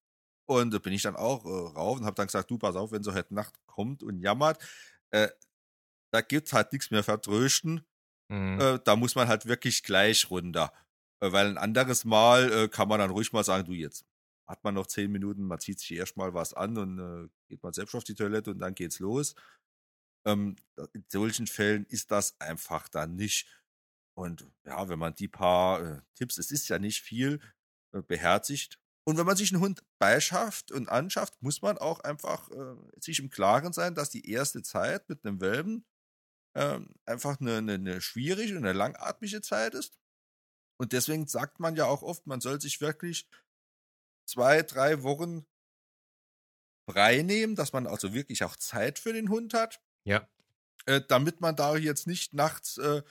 Und 0.49 0.73
da 0.73 0.79
bin 0.79 0.93
ich 0.93 1.03
dann 1.03 1.17
auch 1.17 1.45
äh, 1.45 1.77
rauf 1.77 1.99
und 1.99 2.05
habe 2.05 2.15
dann 2.15 2.27
gesagt, 2.27 2.51
du 2.51 2.59
pass 2.59 2.77
auf, 2.77 2.93
wenn 2.93 3.03
so 3.03 3.15
heute 3.15 3.35
Nacht 3.35 3.55
kommt 3.67 4.03
und 4.03 4.21
jammert, 4.21 4.63
äh, 5.11 5.29
da 6.17 6.23
gibt's 6.23 6.55
halt 6.55 6.73
nichts 6.73 6.91
mehr 6.91 7.05
vertrösten. 7.05 7.85
Mhm. 8.29 8.59
Äh, 8.59 8.81
da 8.83 8.97
muss 8.97 9.15
man 9.15 9.29
halt 9.29 9.45
wirklich 9.45 9.83
gleich 9.83 10.31
runter. 10.31 10.73
Äh, 11.21 11.31
weil 11.31 11.47
ein 11.47 11.59
anderes 11.59 12.07
Mal 12.07 12.51
äh, 12.53 12.69
kann 12.69 12.89
man 12.89 13.01
dann 13.01 13.11
ruhig 13.11 13.35
mal 13.35 13.45
sagen, 13.45 13.67
du 13.67 13.73
jetzt 13.73 14.07
hat 14.49 14.65
man 14.65 14.75
noch 14.75 14.87
zehn 14.87 15.11
Minuten, 15.11 15.43
man 15.43 15.59
zieht 15.59 15.81
sich 15.81 15.93
erstmal 15.93 16.33
was 16.33 16.55
an 16.55 16.79
und 16.79 16.99
äh, 17.01 17.29
geht 17.49 17.63
mal 17.63 17.75
selbst 17.75 17.95
auf 17.95 18.05
die 18.05 18.15
Toilette 18.15 18.53
und 18.53 18.61
dann 18.61 18.75
geht's 18.75 18.99
los. 18.99 19.35
Ähm, 20.25 20.57
in 20.95 21.05
solchen 21.09 21.47
Fällen 21.47 21.85
ist 21.87 22.11
das 22.11 22.41
einfach 22.41 22.89
dann 22.89 23.17
nicht. 23.17 23.47
Und 24.17 24.49
ja, 24.65 24.89
wenn 24.89 24.99
man 24.99 25.15
die 25.15 25.29
paar 25.29 25.83
äh, 25.83 26.01
Tipps, 26.15 26.39
es 26.39 26.51
ist 26.51 26.69
ja 26.69 26.79
nicht 26.79 27.03
viel, 27.03 27.41
äh, 27.93 28.01
beherzigt. 28.01 28.79
Und 29.05 29.19
wenn 29.19 29.27
man 29.27 29.37
sich 29.37 29.53
einen 29.53 29.61
Hund 29.61 29.83
beischafft 30.01 30.73
und 30.73 30.89
anschafft, 30.89 31.43
muss 31.43 31.61
man 31.61 31.77
auch 31.79 32.01
einfach 32.01 32.51
sich 32.99 33.21
im 33.21 33.31
Klaren 33.31 33.73
sein, 33.73 33.95
dass 33.95 34.11
die 34.11 34.29
erste 34.29 34.63
Zeit 34.63 35.09
mit 35.09 35.25
einem 35.25 35.41
Welpen 35.41 35.85
ähm, 36.57 36.95
einfach 37.05 37.41
eine, 37.41 37.59
eine, 37.59 37.75
eine 37.75 38.01
schwierige 38.01 38.53
und 38.57 38.65
eine 38.65 38.73
langatmige 38.73 39.43
Zeit 39.43 39.75
ist. 39.75 39.99
Und 40.79 40.93
deswegen 40.93 41.27
sagt 41.29 41.61
man 41.61 41.77
ja 41.77 41.87
auch 41.87 42.03
oft, 42.03 42.27
man 42.27 42.41
soll 42.41 42.61
sich 42.61 42.81
wirklich 42.81 43.29
zwei, 44.29 44.63
drei 44.63 45.03
Wochen 45.03 45.47
frei 46.89 47.23
nehmen, 47.23 47.55
dass 47.57 47.73
man 47.73 47.87
also 47.87 48.13
wirklich 48.15 48.45
auch 48.45 48.57
Zeit 48.57 48.99
für 48.99 49.13
den 49.13 49.29
Hund 49.29 49.55
hat 49.55 49.81
Ja. 50.05 50.29
äh, 50.87 51.01
damit 51.07 51.41
man 51.41 51.57
da 51.57 51.77
jetzt 51.77 52.07
nicht 52.07 52.35
nachts, 52.35 52.79
äh, 52.79 53.03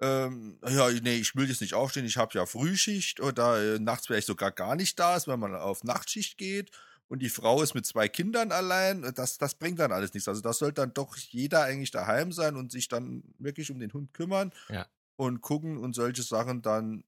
ähm, 0.00 0.60
ja, 0.66 0.90
nee, 0.90 1.16
ich 1.16 1.34
will 1.34 1.48
jetzt 1.48 1.60
nicht 1.60 1.74
aufstehen, 1.74 2.06
ich 2.06 2.16
habe 2.16 2.34
ja 2.38 2.46
Frühschicht 2.46 3.20
oder 3.20 3.76
äh, 3.76 3.78
nachts 3.78 4.06
vielleicht 4.06 4.26
sogar 4.28 4.52
gar 4.52 4.76
nicht 4.76 4.98
da 4.98 5.16
ist, 5.16 5.26
wenn 5.28 5.40
man 5.40 5.54
auf 5.54 5.84
Nachtschicht 5.84 6.38
geht 6.38 6.70
und 7.08 7.20
die 7.20 7.30
Frau 7.30 7.62
ist 7.62 7.74
mit 7.74 7.86
zwei 7.86 8.08
Kindern 8.08 8.52
allein, 8.52 9.02
das, 9.14 9.38
das 9.38 9.54
bringt 9.54 9.78
dann 9.78 9.92
alles 9.92 10.12
nichts. 10.14 10.28
Also 10.28 10.40
das 10.42 10.58
sollte 10.58 10.82
dann 10.82 10.94
doch 10.94 11.16
jeder 11.16 11.62
eigentlich 11.64 11.90
daheim 11.90 12.32
sein 12.32 12.56
und 12.56 12.70
sich 12.72 12.88
dann 12.88 13.22
wirklich 13.38 13.70
um 13.70 13.78
den 13.80 13.92
Hund 13.92 14.12
kümmern 14.14 14.52
Ja. 14.68 14.86
und 15.16 15.40
gucken 15.40 15.78
und 15.78 15.94
solche 15.94 16.22
Sachen 16.22 16.62
dann 16.62 17.04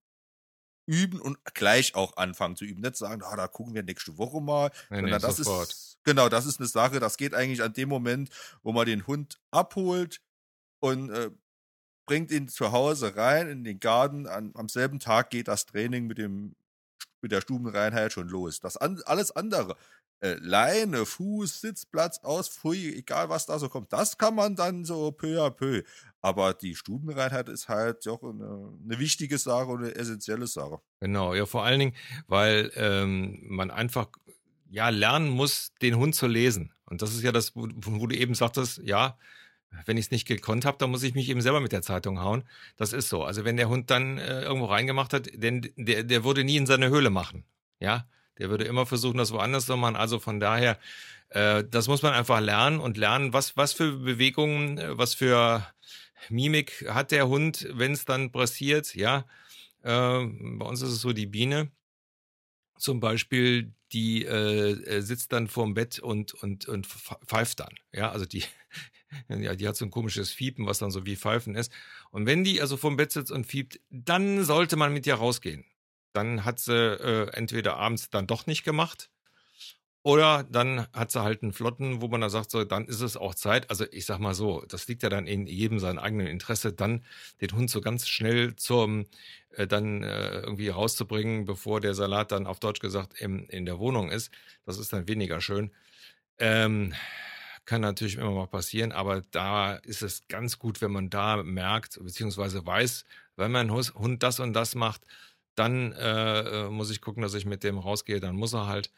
üben 0.87 1.21
und 1.21 1.39
gleich 1.55 1.95
auch 1.95 2.17
anfangen 2.17 2.57
zu 2.57 2.65
üben. 2.65 2.81
Nicht 2.81 2.97
sagen, 2.97 3.23
ah, 3.23 3.37
da 3.37 3.47
gucken 3.47 3.75
wir 3.75 3.83
nächste 3.83 4.19
Woche 4.19 4.41
mal, 4.41 4.71
Nee, 4.89 5.03
nee, 5.03 5.11
das 5.19 5.37
sofort. 5.37 5.69
ist 5.69 5.99
genau, 6.03 6.29
das 6.29 6.47
ist 6.47 6.59
eine 6.59 6.67
Sache, 6.69 6.99
das 6.99 7.17
geht 7.17 7.35
eigentlich 7.35 7.63
an 7.63 7.73
dem 7.75 7.89
Moment, 7.89 8.31
wo 8.63 8.73
man 8.73 8.87
den 8.87 9.07
Hund 9.07 9.39
abholt 9.53 10.21
und 10.81 11.11
äh, 11.11 11.31
bringt 12.07 12.33
ihn 12.33 12.49
zu 12.49 12.73
Hause 12.73 13.15
rein 13.15 13.49
in 13.49 13.63
den 13.63 13.79
Garten. 13.79 14.27
An, 14.27 14.51
am 14.55 14.69
selben 14.69 14.99
Tag 14.99 15.31
geht 15.31 15.47
das 15.47 15.67
Training 15.67 16.07
mit 16.09 16.19
dem 16.19 16.57
mit 17.23 17.33
der 17.33 17.41
Stubenreinheit 17.41 18.13
schon 18.13 18.29
los. 18.29 18.61
Das 18.61 18.77
an, 18.77 19.01
alles 19.07 19.31
andere, 19.31 19.77
äh, 20.21 20.35
Leine, 20.41 21.07
Fuß, 21.07 21.61
Sitzplatz, 21.61 22.21
aus, 22.23 22.61
egal 22.65 23.29
was 23.29 23.47
da 23.47 23.59
so 23.59 23.69
kommt, 23.69 23.93
das 23.93 24.19
kann 24.19 24.35
man 24.35 24.57
dann 24.57 24.85
so 24.85 25.13
peu 25.13 25.43
à 25.43 25.51
peu. 25.51 25.83
Aber 26.21 26.53
die 26.53 26.75
Stubenreinheit 26.75 27.49
ist 27.49 27.69
halt 27.69 28.05
doch 28.07 28.23
eine, 28.23 28.79
eine 28.85 28.99
wichtige 28.99 29.39
Sache 29.39 29.67
und 29.67 29.85
eine 29.85 29.95
essentielle 29.95 30.47
Sache. 30.47 30.81
Genau, 31.01 31.35
ja, 31.35 31.47
vor 31.47 31.65
allen 31.65 31.81
Dingen, 31.81 31.97
weil 32.27 32.71
ähm, 32.75 33.41
man 33.49 33.71
einfach 33.71 34.09
ja 34.69 34.89
lernen 34.91 35.31
muss, 35.31 35.73
den 35.81 35.97
Hund 35.97 36.15
zu 36.15 36.27
lesen. 36.27 36.73
Und 36.85 37.03
das 37.03 37.15
ist 37.15 37.23
ja 37.23 37.33
das, 37.33 37.57
wo, 37.57 37.69
wo 37.75 38.07
du 38.07 38.15
eben 38.15 38.35
sagtest, 38.35 38.79
ja, 38.85 39.17
wenn 39.87 39.97
ich 39.97 40.07
es 40.07 40.11
nicht 40.11 40.27
gekonnt 40.27 40.65
habe, 40.65 40.79
dann 40.79 40.91
muss 40.91 41.03
ich 41.03 41.15
mich 41.15 41.29
eben 41.29 41.41
selber 41.41 41.61
mit 41.61 41.73
der 41.73 41.83
Zeitung 41.83 42.21
hauen. 42.21 42.45
Das 42.77 42.93
ist 42.93 43.09
so. 43.09 43.25
Also 43.25 43.45
wenn 43.45 43.57
der 43.57 43.69
Hund 43.69 43.91
dann 43.91 44.19
äh, 44.19 44.43
irgendwo 44.43 44.67
reingemacht 44.67 45.13
hat, 45.13 45.31
denn 45.35 45.73
der, 45.77 46.03
der 46.03 46.25
würde 46.25 46.45
nie 46.45 46.57
in 46.57 46.67
seine 46.67 46.89
Höhle 46.89 47.11
machen. 47.11 47.45
Ja, 47.79 48.07
der 48.39 48.51
würde 48.51 48.65
immer 48.65 48.87
versuchen, 48.87 49.19
das 49.19 49.33
woanders 49.33 49.67
zu 49.67 49.77
machen. 49.77 49.97
Also 49.97 50.19
von 50.19 50.41
daher, 50.41 50.79
äh, 51.31 51.65
das 51.65 51.89
muss 51.89 52.03
man 52.03 52.13
einfach 52.13 52.41
lernen 52.41 52.81
und 52.81 52.97
lernen, 52.97 53.33
was, 53.33 53.57
was 53.57 53.73
für 53.73 53.93
Bewegungen, 53.93 54.79
äh, 54.79 54.99
was 54.99 55.15
für 55.15 55.67
Mimik 56.29 56.87
hat 56.89 57.13
der 57.13 57.29
Hund, 57.29 57.67
wenn 57.73 57.93
es 57.93 58.05
dann 58.05 58.33
passiert. 58.33 58.95
Ja, 58.95 59.25
äh, 59.83 60.25
bei 60.25 60.67
uns 60.67 60.83
ist 60.83 60.91
es 60.91 61.01
so, 61.01 61.13
die 61.13 61.27
Biene 61.27 61.71
zum 62.77 63.01
Beispiel, 63.01 63.73
die 63.93 64.25
äh, 64.25 64.73
äh, 64.73 65.01
sitzt 65.03 65.33
dann 65.33 65.49
vorm 65.49 65.75
Bett 65.75 65.99
und, 65.99 66.33
und, 66.35 66.67
und 66.67 66.87
pf- 66.87 67.19
pfeift 67.27 67.61
dann. 67.61 67.75
Ja, 67.93 68.11
also 68.11 68.25
die, 68.25 68.43
ja, 69.29 69.55
die 69.55 69.69
hat 69.69 69.77
so 69.77 69.85
ein 69.85 69.91
komisches 69.91 70.31
Fiepen, 70.33 70.67
was 70.67 70.79
dann 70.79 70.91
so 70.91 71.07
wie 71.07 71.17
Pfeifen 71.17 71.55
ist. 71.55 71.73
Und 72.11 72.27
wenn 72.27 72.45
die 72.45 72.61
also 72.61 72.77
vorm 72.77 72.97
Bett 72.97 73.13
sitzt 73.13 73.33
und 73.33 73.47
fiebt, 73.47 73.81
dann 73.91 74.45
sollte 74.45 74.77
man 74.77 74.93
mit 74.93 75.07
ihr 75.07 75.15
rausgehen. 75.15 75.65
Dann 76.13 76.45
hat 76.45 76.59
sie 76.61 76.75
äh, 76.75 77.29
entweder 77.33 77.77
abends 77.77 78.11
dann 78.11 78.27
doch 78.27 78.47
nicht 78.47 78.65
gemacht 78.65 79.11
Oder 80.03 80.45
dann 80.51 80.87
hat 80.95 81.11
sie 81.13 81.23
halt 81.23 81.43
einen 81.43 81.53
Flotten, 81.53 82.01
wo 82.01 82.09
man 82.09 82.23
dann 82.23 82.31
sagt, 82.31 82.51
so, 82.51 82.65
dann 82.65 82.87
ist 82.87 83.03
es 83.03 83.19
auch 83.19 83.35
Zeit. 83.35 83.69
Also 83.69 83.85
ich 83.91 84.07
sag 84.07 84.19
mal 84.19 84.33
so, 84.35 84.65
das 84.67 84.89
liegt 84.89 85.03
ja 85.03 85.11
dann 85.11 85.27
in 85.27 85.47
jedem 85.47 85.79
seinem 85.79 85.99
eigenen 85.99 86.27
Interesse, 86.27 86.73
dann 86.73 87.05
den 87.43 87.53
Hund 87.53 87.69
so 87.71 87.83
ganz 87.83 88.09
schnell 88.09 88.57
zum 88.57 89.07
äh, 89.51 89.67
dann 89.67 90.03
äh, 90.03 90.41
irgendwie 90.41 90.69
rauszubringen, 90.69 91.45
bevor 91.45 91.81
der 91.83 91.95
Salat 91.95 92.33
dann 92.33 92.47
auf 92.47 92.61
Deutsch 92.61 92.81
gesagt 92.81 93.21
im, 93.21 93.47
in 93.51 93.67
der 93.67 93.79
Wohnung 93.79 94.11
ist. 94.11 94.31
Das 94.65 94.79
ist 94.79 94.91
dann 94.95 95.07
weniger 95.07 95.43
schön. 95.43 95.71
Ähm, 96.39 96.95
kann 97.71 97.83
natürlich 97.83 98.17
immer 98.17 98.33
mal 98.33 98.49
passieren, 98.49 98.91
aber 98.91 99.23
da 99.31 99.75
ist 99.77 100.03
es 100.03 100.27
ganz 100.27 100.59
gut, 100.59 100.81
wenn 100.81 100.91
man 100.91 101.09
da 101.09 101.41
merkt, 101.45 102.03
beziehungsweise 102.03 102.67
weiß, 102.67 103.05
wenn 103.37 103.53
mein 103.53 103.71
Hund 103.71 104.25
das 104.25 104.41
und 104.41 104.55
das 104.55 104.75
macht, 104.75 105.07
dann 105.55 105.93
äh, 105.93 106.41
äh, 106.41 106.69
muss 106.69 106.91
ich 106.91 107.01
gucken, 107.01 107.23
dass 107.23 107.35
ich 107.35 107.45
mit 107.45 107.63
dem 107.63 107.79
rausgehe, 107.79 108.19
dann 108.19 108.35
muss 108.35 108.55
er 108.55 108.67
halt 108.67 108.91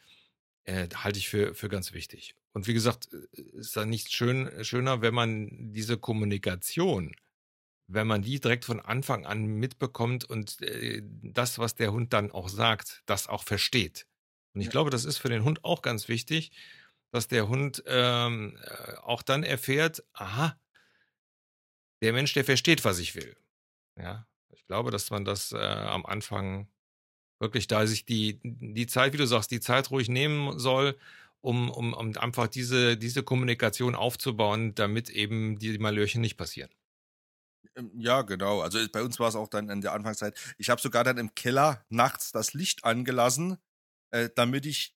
äh, 0.65 0.89
halte 0.95 1.19
ich 1.19 1.29
für, 1.29 1.55
für 1.55 1.69
ganz 1.69 1.93
wichtig. 1.93 2.35
Und 2.55 2.67
wie 2.67 2.73
gesagt, 2.73 3.11
äh, 3.13 3.43
ist 3.59 3.77
da 3.77 3.85
nichts 3.85 4.11
schön, 4.11 4.51
schöner, 4.65 5.03
wenn 5.03 5.13
man 5.13 5.51
diese 5.75 5.99
Kommunikation, 5.99 7.15
wenn 7.89 8.07
man 8.07 8.23
die 8.23 8.41
direkt 8.41 8.65
von 8.65 8.81
Anfang 8.81 9.27
an 9.27 9.45
mitbekommt 9.45 10.25
und 10.25 10.63
äh, 10.63 11.03
das, 11.05 11.59
was 11.59 11.75
der 11.75 11.93
Hund 11.93 12.15
dann 12.15 12.31
auch 12.31 12.49
sagt, 12.49 13.03
das 13.05 13.27
auch 13.27 13.43
versteht. 13.43 14.07
Und 14.55 14.63
ich 14.63 14.69
ja. 14.69 14.71
glaube, 14.71 14.89
das 14.89 15.05
ist 15.05 15.19
für 15.19 15.29
den 15.29 15.45
Hund 15.45 15.63
auch 15.63 15.83
ganz 15.83 16.09
wichtig, 16.09 16.53
dass 17.13 17.29
der 17.29 17.49
Hund 17.49 17.83
ähm, 17.87 18.59
äh, 18.63 18.95
auch 19.03 19.23
dann 19.23 19.45
erfährt, 19.45 20.03
aha, 20.15 20.59
der 22.03 22.13
Mensch, 22.13 22.35
der 22.35 22.45
versteht, 22.45 22.85
was 22.85 22.99
ich 22.99 23.15
will. 23.15 23.37
Ja, 23.97 24.27
ich 24.51 24.67
glaube, 24.67 24.91
dass 24.91 25.11
man 25.11 25.25
das 25.25 25.53
äh, 25.53 25.59
am 25.59 26.05
Anfang 26.07 26.69
wirklich 27.39 27.67
da 27.67 27.87
sich 27.87 28.07
die, 28.07 28.41
die 28.43 28.87
Zeit, 28.87 29.13
wie 29.13 29.19
du 29.19 29.27
sagst, 29.27 29.51
die 29.51 29.61
Zeit 29.61 29.91
ruhig 29.91 30.09
nehmen 30.09 30.59
soll, 30.59 30.99
um, 31.41 31.71
um, 31.71 31.93
um 31.93 32.17
einfach 32.17 32.49
diese, 32.49 32.97
diese 32.97 33.23
Kommunikation 33.23 33.95
aufzubauen, 33.95 34.75
damit 34.75 35.11
eben 35.11 35.59
die 35.59 35.77
Malörchen 35.79 36.21
nicht 36.21 36.37
passieren. 36.37 36.71
Ähm, 37.77 37.91
ja, 37.99 38.23
genau. 38.23 38.61
Also 38.63 38.79
bei 38.91 39.03
uns 39.03 39.19
war 39.21 39.29
es 39.29 39.37
auch 39.37 39.49
dann 39.49 39.69
in 39.69 39.81
der 39.81 39.93
Anfangszeit. 39.93 40.39
Ich 40.57 40.71
habe 40.71 40.81
sogar 40.81 41.05
dann 41.05 41.19
im 41.19 41.35
Keller 41.35 41.85
nachts 41.89 42.33
das 42.33 42.55
Licht 42.55 42.85
angelassen, 42.85 43.59
äh, 44.11 44.31
damit 44.35 44.65
ich 44.67 44.95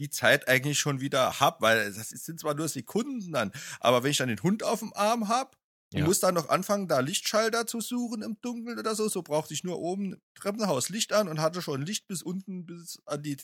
die 0.00 0.10
Zeit 0.10 0.48
eigentlich 0.48 0.80
schon 0.80 1.00
wieder 1.00 1.38
hab, 1.38 1.60
weil 1.60 1.92
das 1.92 2.08
sind 2.08 2.40
zwar 2.40 2.54
nur 2.54 2.68
Sekunden 2.68 3.32
dann, 3.32 3.52
aber 3.78 4.02
wenn 4.02 4.10
ich 4.10 4.16
dann 4.16 4.28
den 4.28 4.42
Hund 4.42 4.64
auf 4.64 4.80
dem 4.80 4.92
Arm 4.94 5.28
hab 5.28 5.56
Du 5.92 5.98
ja. 5.98 6.04
musst 6.04 6.22
dann 6.22 6.34
noch 6.34 6.48
anfangen, 6.48 6.86
da 6.86 7.00
Lichtschalter 7.00 7.66
zu 7.66 7.80
suchen 7.80 8.22
im 8.22 8.40
Dunkeln 8.40 8.78
oder 8.78 8.94
so. 8.94 9.08
So 9.08 9.22
brauchte 9.22 9.54
ich 9.54 9.64
nur 9.64 9.80
oben 9.80 10.20
Treppenhaus 10.34 10.88
Licht 10.88 11.12
an 11.12 11.26
und 11.26 11.40
hatte 11.40 11.62
schon 11.62 11.82
Licht 11.82 12.06
bis 12.06 12.22
unten, 12.22 12.64
bis 12.64 13.02
an 13.06 13.22
die, 13.22 13.36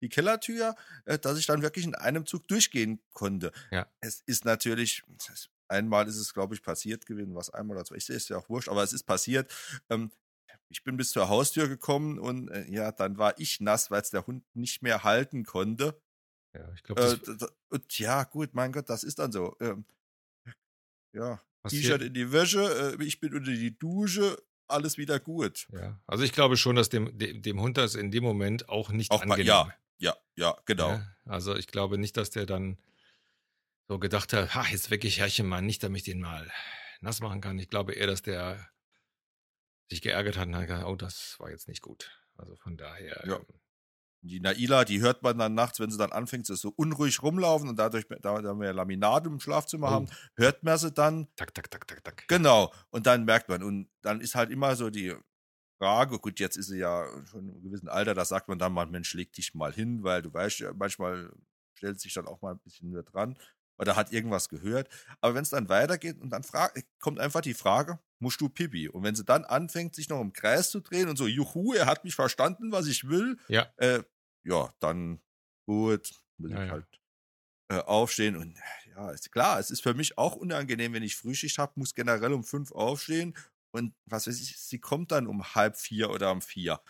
die 0.00 0.08
Kellertür, 0.08 0.76
äh, 1.04 1.18
dass 1.18 1.38
ich 1.38 1.44
dann 1.44 1.60
wirklich 1.60 1.84
in 1.84 1.94
einem 1.94 2.24
Zug 2.24 2.48
durchgehen 2.48 3.02
konnte. 3.12 3.52
Ja. 3.70 3.86
Es 4.00 4.22
ist 4.24 4.46
natürlich, 4.46 5.02
einmal 5.68 6.08
ist 6.08 6.16
es, 6.16 6.32
glaube 6.32 6.54
ich, 6.54 6.62
passiert 6.62 7.04
gewesen, 7.04 7.34
was 7.34 7.50
einmal 7.50 7.76
oder 7.76 7.84
zwei, 7.84 7.96
ich 7.96 8.06
sehe 8.06 8.16
es 8.16 8.28
ja 8.30 8.38
auch 8.38 8.48
wurscht, 8.48 8.70
aber 8.70 8.82
es 8.82 8.94
ist 8.94 9.04
passiert. 9.04 9.52
Ich 10.70 10.84
bin 10.84 10.96
bis 10.96 11.10
zur 11.10 11.28
Haustür 11.28 11.68
gekommen 11.68 12.18
und 12.18 12.48
äh, 12.48 12.64
ja, 12.70 12.92
dann 12.92 13.18
war 13.18 13.38
ich 13.38 13.60
nass, 13.60 13.90
weil 13.90 14.02
es 14.02 14.10
der 14.10 14.26
Hund 14.26 14.44
nicht 14.54 14.82
mehr 14.82 15.02
halten 15.02 15.44
konnte. 15.44 16.00
Ja, 16.54 16.72
ich 16.74 16.82
glaube. 16.82 17.02
Äh, 17.02 17.46
und 17.68 17.98
ja, 17.98 18.24
gut, 18.24 18.54
mein 18.54 18.72
Gott, 18.72 18.88
das 18.88 19.02
ist 19.02 19.18
dann 19.18 19.32
so. 19.32 19.56
Ähm, 19.60 19.84
ja, 21.12 21.40
T-Shirt 21.68 22.02
in 22.02 22.14
die 22.14 22.32
Wäsche, 22.32 22.96
äh, 22.98 23.04
ich 23.04 23.20
bin 23.20 23.34
unter 23.34 23.50
die 23.50 23.76
Dusche, 23.76 24.40
alles 24.68 24.96
wieder 24.96 25.18
gut. 25.18 25.66
Ja, 25.72 26.00
also 26.06 26.24
ich 26.24 26.32
glaube 26.32 26.56
schon, 26.56 26.76
dass 26.76 26.88
dem, 26.88 27.16
dem, 27.18 27.42
dem 27.42 27.60
Hund 27.60 27.76
das 27.76 27.94
in 27.94 28.10
dem 28.10 28.22
Moment 28.22 28.68
auch 28.68 28.90
nicht 28.90 29.10
auch 29.10 29.22
angenehm 29.22 29.46
Ja, 29.46 29.74
ja, 29.98 30.16
ja, 30.36 30.56
genau. 30.64 30.90
Ja, 30.90 31.16
also 31.26 31.56
ich 31.56 31.66
glaube 31.66 31.98
nicht, 31.98 32.16
dass 32.16 32.30
der 32.30 32.46
dann 32.46 32.78
so 33.88 33.98
gedacht 33.98 34.32
hat, 34.32 34.54
ha, 34.54 34.64
jetzt 34.70 34.90
wecke 34.90 35.08
ich 35.08 35.18
Herrchen 35.18 35.48
mal 35.48 35.62
nicht, 35.62 35.82
damit 35.82 35.98
ich 35.98 36.04
den 36.04 36.20
mal 36.20 36.50
nass 37.00 37.20
machen 37.20 37.40
kann. 37.40 37.58
Ich 37.58 37.68
glaube 37.68 37.92
eher, 37.94 38.06
dass 38.06 38.22
der 38.22 38.70
sich 39.90 40.02
geärgert 40.02 40.38
hat 40.38 40.46
und 40.46 40.56
hat 40.56 40.66
gesagt, 40.66 40.86
oh, 40.86 40.96
das 40.96 41.36
war 41.38 41.50
jetzt 41.50 41.68
nicht 41.68 41.82
gut. 41.82 42.10
Also 42.36 42.56
von 42.56 42.76
daher. 42.76 43.22
Ja. 43.26 43.36
Ähm, 43.36 43.46
die 44.22 44.40
Naila, 44.40 44.84
die 44.84 45.00
hört 45.00 45.22
man 45.22 45.38
dann 45.38 45.54
nachts, 45.54 45.80
wenn 45.80 45.90
sie 45.90 45.96
dann 45.96 46.12
anfängt, 46.12 46.46
so 46.46 46.72
unruhig 46.76 47.22
rumlaufen 47.22 47.70
und 47.70 47.78
dadurch, 47.78 48.04
da, 48.20 48.42
wir 48.42 48.72
Laminat 48.74 49.26
im 49.26 49.40
Schlafzimmer 49.40 49.88
oh. 49.88 49.90
haben, 49.90 50.08
hört 50.36 50.62
man 50.62 50.76
sie 50.76 50.92
dann. 50.92 51.28
Tak, 51.36 51.54
tak, 51.54 51.70
tak, 51.70 51.88
tak, 51.88 52.04
tak. 52.04 52.28
Genau. 52.28 52.72
Und 52.90 53.06
dann 53.06 53.24
merkt 53.24 53.48
man. 53.48 53.62
Und 53.62 53.88
dann 54.02 54.20
ist 54.20 54.34
halt 54.34 54.50
immer 54.50 54.76
so 54.76 54.90
die 54.90 55.14
Frage, 55.78 56.18
gut, 56.18 56.38
jetzt 56.38 56.56
ist 56.56 56.66
sie 56.66 56.78
ja 56.78 57.06
schon 57.24 57.48
im 57.48 57.62
gewissen 57.62 57.88
Alter, 57.88 58.12
da 58.12 58.26
sagt 58.26 58.48
man 58.48 58.58
dann 58.58 58.74
mal, 58.74 58.86
Mensch, 58.86 59.14
leg 59.14 59.32
dich 59.32 59.54
mal 59.54 59.72
hin, 59.72 60.02
weil 60.02 60.20
du 60.20 60.32
weißt 60.32 60.64
manchmal 60.76 61.32
stellt 61.74 61.98
sich 61.98 62.12
dann 62.12 62.26
auch 62.26 62.42
mal 62.42 62.52
ein 62.52 62.58
bisschen 62.58 62.90
nur 62.90 63.02
dran 63.02 63.38
oder 63.78 63.96
hat 63.96 64.12
irgendwas 64.12 64.50
gehört. 64.50 64.90
Aber 65.22 65.34
wenn 65.34 65.42
es 65.42 65.48
dann 65.48 65.70
weitergeht 65.70 66.20
und 66.20 66.28
dann 66.28 66.44
kommt 66.98 67.18
einfach 67.18 67.40
die 67.40 67.54
Frage, 67.54 67.98
musst 68.20 68.40
du 68.40 68.48
Pipi? 68.48 68.88
Und 68.88 69.02
wenn 69.02 69.14
sie 69.14 69.24
dann 69.24 69.44
anfängt, 69.44 69.94
sich 69.94 70.08
noch 70.08 70.20
im 70.20 70.32
Kreis 70.32 70.70
zu 70.70 70.80
drehen 70.80 71.08
und 71.08 71.16
so, 71.16 71.26
juhu, 71.26 71.72
er 71.72 71.86
hat 71.86 72.04
mich 72.04 72.14
verstanden, 72.14 72.70
was 72.72 72.86
ich 72.86 73.08
will, 73.08 73.38
ja, 73.48 73.68
äh, 73.76 74.02
ja 74.44 74.72
dann 74.78 75.20
gut, 75.66 76.12
muss 76.38 76.52
ja, 76.52 76.64
ich 76.64 76.70
halt 76.70 76.86
äh, 77.68 77.78
aufstehen. 77.78 78.36
Und 78.36 78.56
ja, 78.88 79.10
ist 79.10 79.32
klar, 79.32 79.58
es 79.58 79.70
ist 79.70 79.82
für 79.82 79.94
mich 79.94 80.18
auch 80.18 80.36
unangenehm, 80.36 80.92
wenn 80.92 81.02
ich 81.02 81.16
Frühschicht 81.16 81.58
habe, 81.58 81.72
muss 81.76 81.94
generell 81.94 82.32
um 82.32 82.44
fünf 82.44 82.72
aufstehen. 82.72 83.36
Und 83.72 83.94
was 84.06 84.26
weiß 84.26 84.40
ich, 84.40 84.58
sie 84.58 84.78
kommt 84.78 85.12
dann 85.12 85.26
um 85.26 85.54
halb 85.54 85.76
vier 85.76 86.10
oder 86.10 86.32
um 86.32 86.42
vier. 86.42 86.80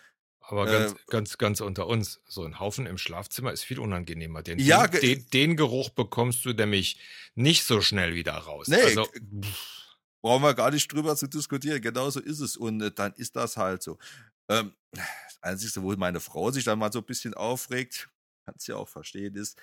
Aber 0.41 0.67
ganz, 0.67 0.93
äh, 0.93 0.97
ganz, 1.09 1.39
ganz 1.39 1.61
unter 1.61 1.87
uns, 1.87 2.21
so 2.27 2.45
ein 2.45 2.59
Haufen 2.59 2.87
im 2.87 2.99
Schlafzimmer 2.99 3.53
ist 3.53 3.65
viel 3.65 3.79
unangenehmer. 3.79 4.43
Denn 4.43 4.59
ja, 4.59 4.87
den, 4.89 5.01
den, 5.01 5.31
den, 5.31 5.57
Geruch 5.57 5.91
bekommst 5.91 6.45
du 6.45 6.53
nämlich 6.53 6.99
nicht 7.35 7.65
so 7.65 7.83
schnell 7.83 8.15
wieder 8.15 8.33
raus. 8.33 8.67
Nee, 8.69 8.81
also, 8.81 9.07
brauchen 10.23 10.43
wir 10.43 10.55
gar 10.55 10.71
nicht 10.71 10.93
drüber 10.93 11.17
zu 11.17 11.27
diskutieren. 11.27 11.81
Genauso 11.81 12.21
ist 12.21 12.41
es. 12.41 12.57
Und 12.57 12.81
äh, 12.83 12.91
dann 12.91 13.13
ist 13.15 13.37
das 13.37 13.57
halt 13.57 13.83
so. 13.83 13.99
Ähm, 14.51 14.75
das 14.93 15.39
Einzige, 15.43 15.83
wo 15.83 15.93
meine 15.97 16.21
Frau 16.21 16.51
sich 16.51 16.65
dann 16.65 16.79
mal 16.79 16.93
so 16.93 16.99
ein 17.01 17.07
bisschen 17.07 17.35
aufregt, 17.35 18.11
kann 18.47 18.55
es 18.57 18.67
ja 18.67 18.77
auch 18.77 18.89
verstehen, 18.89 19.35
ist, 19.37 19.61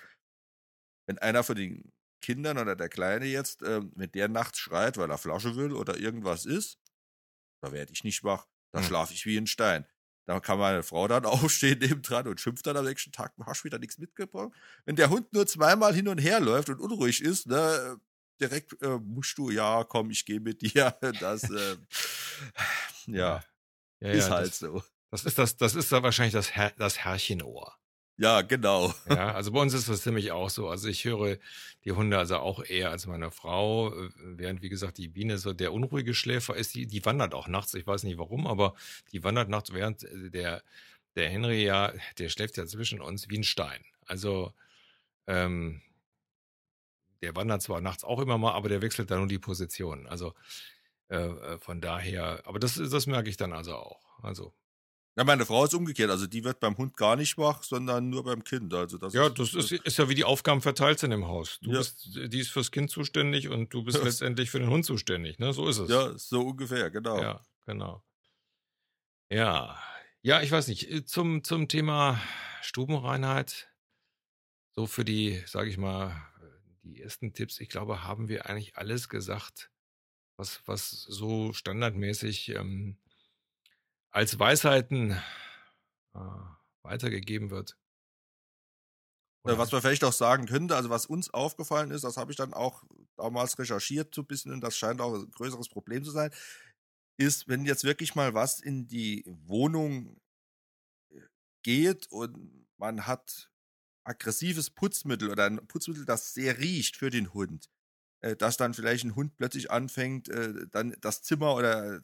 wenn 1.06 1.18
einer 1.18 1.44
von 1.44 1.56
den 1.56 1.92
Kindern 2.20 2.58
oder 2.58 2.74
der 2.74 2.88
Kleine 2.88 3.26
jetzt, 3.26 3.62
ähm, 3.62 3.92
wenn 3.94 4.10
der 4.12 4.28
nachts 4.28 4.58
schreit, 4.58 4.96
weil 4.96 5.10
er 5.10 5.18
Flasche 5.18 5.56
will 5.56 5.72
oder 5.72 5.98
irgendwas 5.98 6.46
ist, 6.46 6.78
da 7.62 7.72
werde 7.72 7.92
ich 7.92 8.04
nicht 8.04 8.24
wach. 8.24 8.46
Da 8.72 8.80
hm. 8.80 8.86
schlafe 8.86 9.14
ich 9.14 9.24
wie 9.24 9.36
ein 9.36 9.46
Stein. 9.46 9.86
Da 10.28 10.40
kann 10.40 10.58
meine 10.58 10.82
Frau 10.82 11.08
dann 11.08 11.24
aufstehen 11.26 11.78
neben 11.80 12.02
dran 12.02 12.26
und 12.26 12.40
schimpft 12.40 12.66
dann 12.66 12.76
am 12.76 12.84
nächsten 12.84 13.12
Tag, 13.12 13.34
du 13.36 13.46
hast 13.46 13.64
wieder 13.64 13.78
nichts 13.78 13.98
mitgebracht. 13.98 14.52
Wenn 14.84 14.96
der 14.96 15.10
Hund 15.10 15.32
nur 15.32 15.46
zweimal 15.46 15.94
hin 15.94 16.08
und 16.08 16.18
her 16.18 16.40
läuft 16.40 16.68
und 16.68 16.80
unruhig 16.80 17.22
ist, 17.22 17.46
ne, 17.46 17.98
direkt 18.40 18.80
äh, 18.82 18.98
musst 18.98 19.36
du, 19.38 19.50
ja, 19.50 19.84
komm, 19.84 20.10
ich 20.10 20.24
gehe 20.24 20.40
mit 20.40 20.62
dir. 20.62 20.96
Das, 21.20 21.48
äh, 21.50 21.76
ja, 23.06 23.42
ja, 24.00 24.10
ist 24.10 24.28
ja, 24.28 24.34
halt 24.34 24.48
das, 24.48 24.58
so. 24.58 24.82
Das 25.10 25.24
ist 25.24 25.38
das, 25.38 25.56
das 25.56 25.74
ist 25.74 25.90
da 25.90 26.02
wahrscheinlich 26.02 26.34
das, 26.34 26.52
Herr, 26.52 26.72
das 26.76 26.98
Herrchenohr. 26.98 27.74
Ja, 28.16 28.42
genau. 28.42 28.92
Ja, 29.08 29.32
also 29.34 29.52
bei 29.52 29.60
uns 29.60 29.74
ist 29.74 29.88
das 29.88 30.02
ziemlich 30.02 30.32
auch 30.32 30.50
so. 30.50 30.68
Also 30.68 30.88
ich 30.88 31.04
höre 31.04 31.38
die 31.84 31.92
Hunde 31.92 32.18
also 32.18 32.38
auch 32.38 32.64
eher 32.64 32.90
als 32.90 33.06
meine 33.06 33.30
Frau, 33.30 33.94
äh, 33.94 34.10
während 34.16 34.60
wie 34.62 34.68
gesagt 34.68 34.98
die 34.98 35.08
Biene 35.08 35.38
so 35.38 35.52
der 35.52 35.72
unruhige 35.72 36.14
Schläfer 36.14 36.56
ist. 36.56 36.74
Die, 36.74 36.86
die 36.86 37.04
wandert 37.04 37.34
auch 37.34 37.48
nachts. 37.48 37.74
Ich 37.74 37.86
weiß 37.86 38.02
nicht 38.02 38.18
warum, 38.18 38.46
aber 38.46 38.74
die 39.12 39.22
wandert 39.22 39.48
nachts, 39.48 39.72
während 39.72 40.04
äh, 40.04 40.30
der 40.30 40.62
der 41.18 41.28
Henry 41.30 41.64
ja, 41.64 41.92
der 42.18 42.28
schläft 42.28 42.56
ja 42.56 42.66
zwischen 42.66 43.00
uns 43.00 43.28
wie 43.28 43.38
ein 43.38 43.44
Stein. 43.44 43.84
Also 44.06 44.52
ähm, 45.26 45.82
der 47.22 47.34
wandert 47.36 47.62
zwar 47.62 47.80
nachts 47.80 48.04
auch 48.04 48.20
immer 48.20 48.38
mal, 48.38 48.52
aber 48.52 48.68
der 48.68 48.82
wechselt 48.82 49.10
dann 49.10 49.18
nur 49.18 49.28
die 49.28 49.38
Position. 49.38 50.06
Also 50.06 50.34
äh, 51.08 51.58
von 51.58 51.80
daher, 51.80 52.42
aber 52.44 52.58
das, 52.58 52.74
das 52.74 53.06
merke 53.06 53.28
ich 53.30 53.36
dann 53.36 53.52
also 53.52 53.74
auch. 53.74 54.22
Also 54.22 54.54
ja, 55.18 55.24
meine 55.24 55.44
Frau 55.44 55.64
ist 55.64 55.74
umgekehrt. 55.74 56.12
Also 56.12 56.28
die 56.28 56.44
wird 56.44 56.60
beim 56.60 56.76
Hund 56.76 56.96
gar 56.96 57.16
nicht 57.16 57.36
wach, 57.38 57.64
sondern 57.64 58.08
nur 58.08 58.22
beim 58.22 58.44
Kind. 58.44 58.72
Also 58.72 58.98
das 58.98 59.14
ja, 59.14 59.26
ist, 59.26 59.38
das 59.40 59.52
ist, 59.52 59.72
ist, 59.72 59.98
ja 59.98 60.08
wie 60.08 60.14
die 60.14 60.22
Aufgaben 60.22 60.60
verteilt 60.60 61.00
sind 61.00 61.10
im 61.10 61.26
Haus. 61.26 61.58
Du 61.60 61.72
ja. 61.72 61.78
bist, 61.78 62.08
die 62.14 62.38
ist 62.38 62.50
fürs 62.50 62.70
Kind 62.70 62.88
zuständig 62.88 63.48
und 63.48 63.74
du 63.74 63.82
bist 63.82 64.00
letztendlich 64.04 64.48
für 64.48 64.60
den 64.60 64.70
Hund 64.70 64.84
zuständig. 64.84 65.40
Ne? 65.40 65.52
So 65.52 65.66
ist 65.68 65.78
es. 65.78 65.90
Ja, 65.90 66.16
so 66.16 66.42
ungefähr, 66.42 66.88
genau. 66.92 67.20
Ja, 67.20 67.44
genau. 67.66 68.04
Ja, 69.28 69.76
ja, 70.22 70.40
ich 70.40 70.52
weiß 70.52 70.68
nicht. 70.68 70.88
Äh, 70.88 71.04
zum, 71.04 71.42
zum 71.42 71.66
Thema 71.66 72.20
Stubenreinheit, 72.62 73.68
so 74.76 74.86
für 74.86 75.04
die, 75.04 75.42
sage 75.46 75.68
ich 75.68 75.78
mal, 75.78 76.14
die 76.88 77.02
ersten 77.02 77.32
Tipps, 77.32 77.60
ich 77.60 77.68
glaube, 77.68 78.04
haben 78.04 78.28
wir 78.28 78.46
eigentlich 78.46 78.76
alles 78.76 79.08
gesagt, 79.08 79.70
was, 80.36 80.62
was 80.66 80.90
so 80.90 81.52
standardmäßig 81.52 82.50
ähm, 82.50 82.96
als 84.10 84.38
Weisheiten 84.38 85.12
äh, 86.14 86.18
weitergegeben 86.82 87.50
wird. 87.50 87.76
Oder 89.44 89.58
was 89.58 89.72
man 89.72 89.80
vielleicht 89.80 90.04
auch 90.04 90.12
sagen 90.12 90.46
könnte, 90.46 90.76
also 90.76 90.90
was 90.90 91.06
uns 91.06 91.32
aufgefallen 91.32 91.90
ist, 91.90 92.04
das 92.04 92.16
habe 92.16 92.32
ich 92.32 92.36
dann 92.36 92.52
auch 92.52 92.82
damals 93.16 93.58
recherchiert 93.58 94.14
so 94.14 94.22
ein 94.22 94.26
bisschen 94.26 94.52
und 94.52 94.60
das 94.60 94.76
scheint 94.76 95.00
auch 95.00 95.14
ein 95.14 95.30
größeres 95.30 95.68
Problem 95.68 96.04
zu 96.04 96.10
sein, 96.10 96.30
ist, 97.18 97.48
wenn 97.48 97.64
jetzt 97.64 97.84
wirklich 97.84 98.14
mal 98.14 98.34
was 98.34 98.60
in 98.60 98.86
die 98.88 99.24
Wohnung 99.26 100.20
äh, 101.10 101.20
geht 101.62 102.06
und 102.10 102.66
man 102.76 103.06
hat 103.06 103.50
aggressives 104.08 104.70
Putzmittel 104.70 105.30
oder 105.30 105.46
ein 105.46 105.66
Putzmittel, 105.66 106.04
das 106.04 106.34
sehr 106.34 106.58
riecht 106.58 106.96
für 106.96 107.10
den 107.10 107.32
Hund, 107.34 107.68
äh, 108.20 108.36
dass 108.36 108.56
dann 108.56 108.74
vielleicht 108.74 109.04
ein 109.04 109.14
Hund 109.14 109.36
plötzlich 109.36 109.70
anfängt, 109.70 110.28
äh, 110.28 110.66
dann 110.70 110.96
das 111.00 111.22
Zimmer 111.22 111.54
oder 111.54 111.96
äh, 111.96 112.00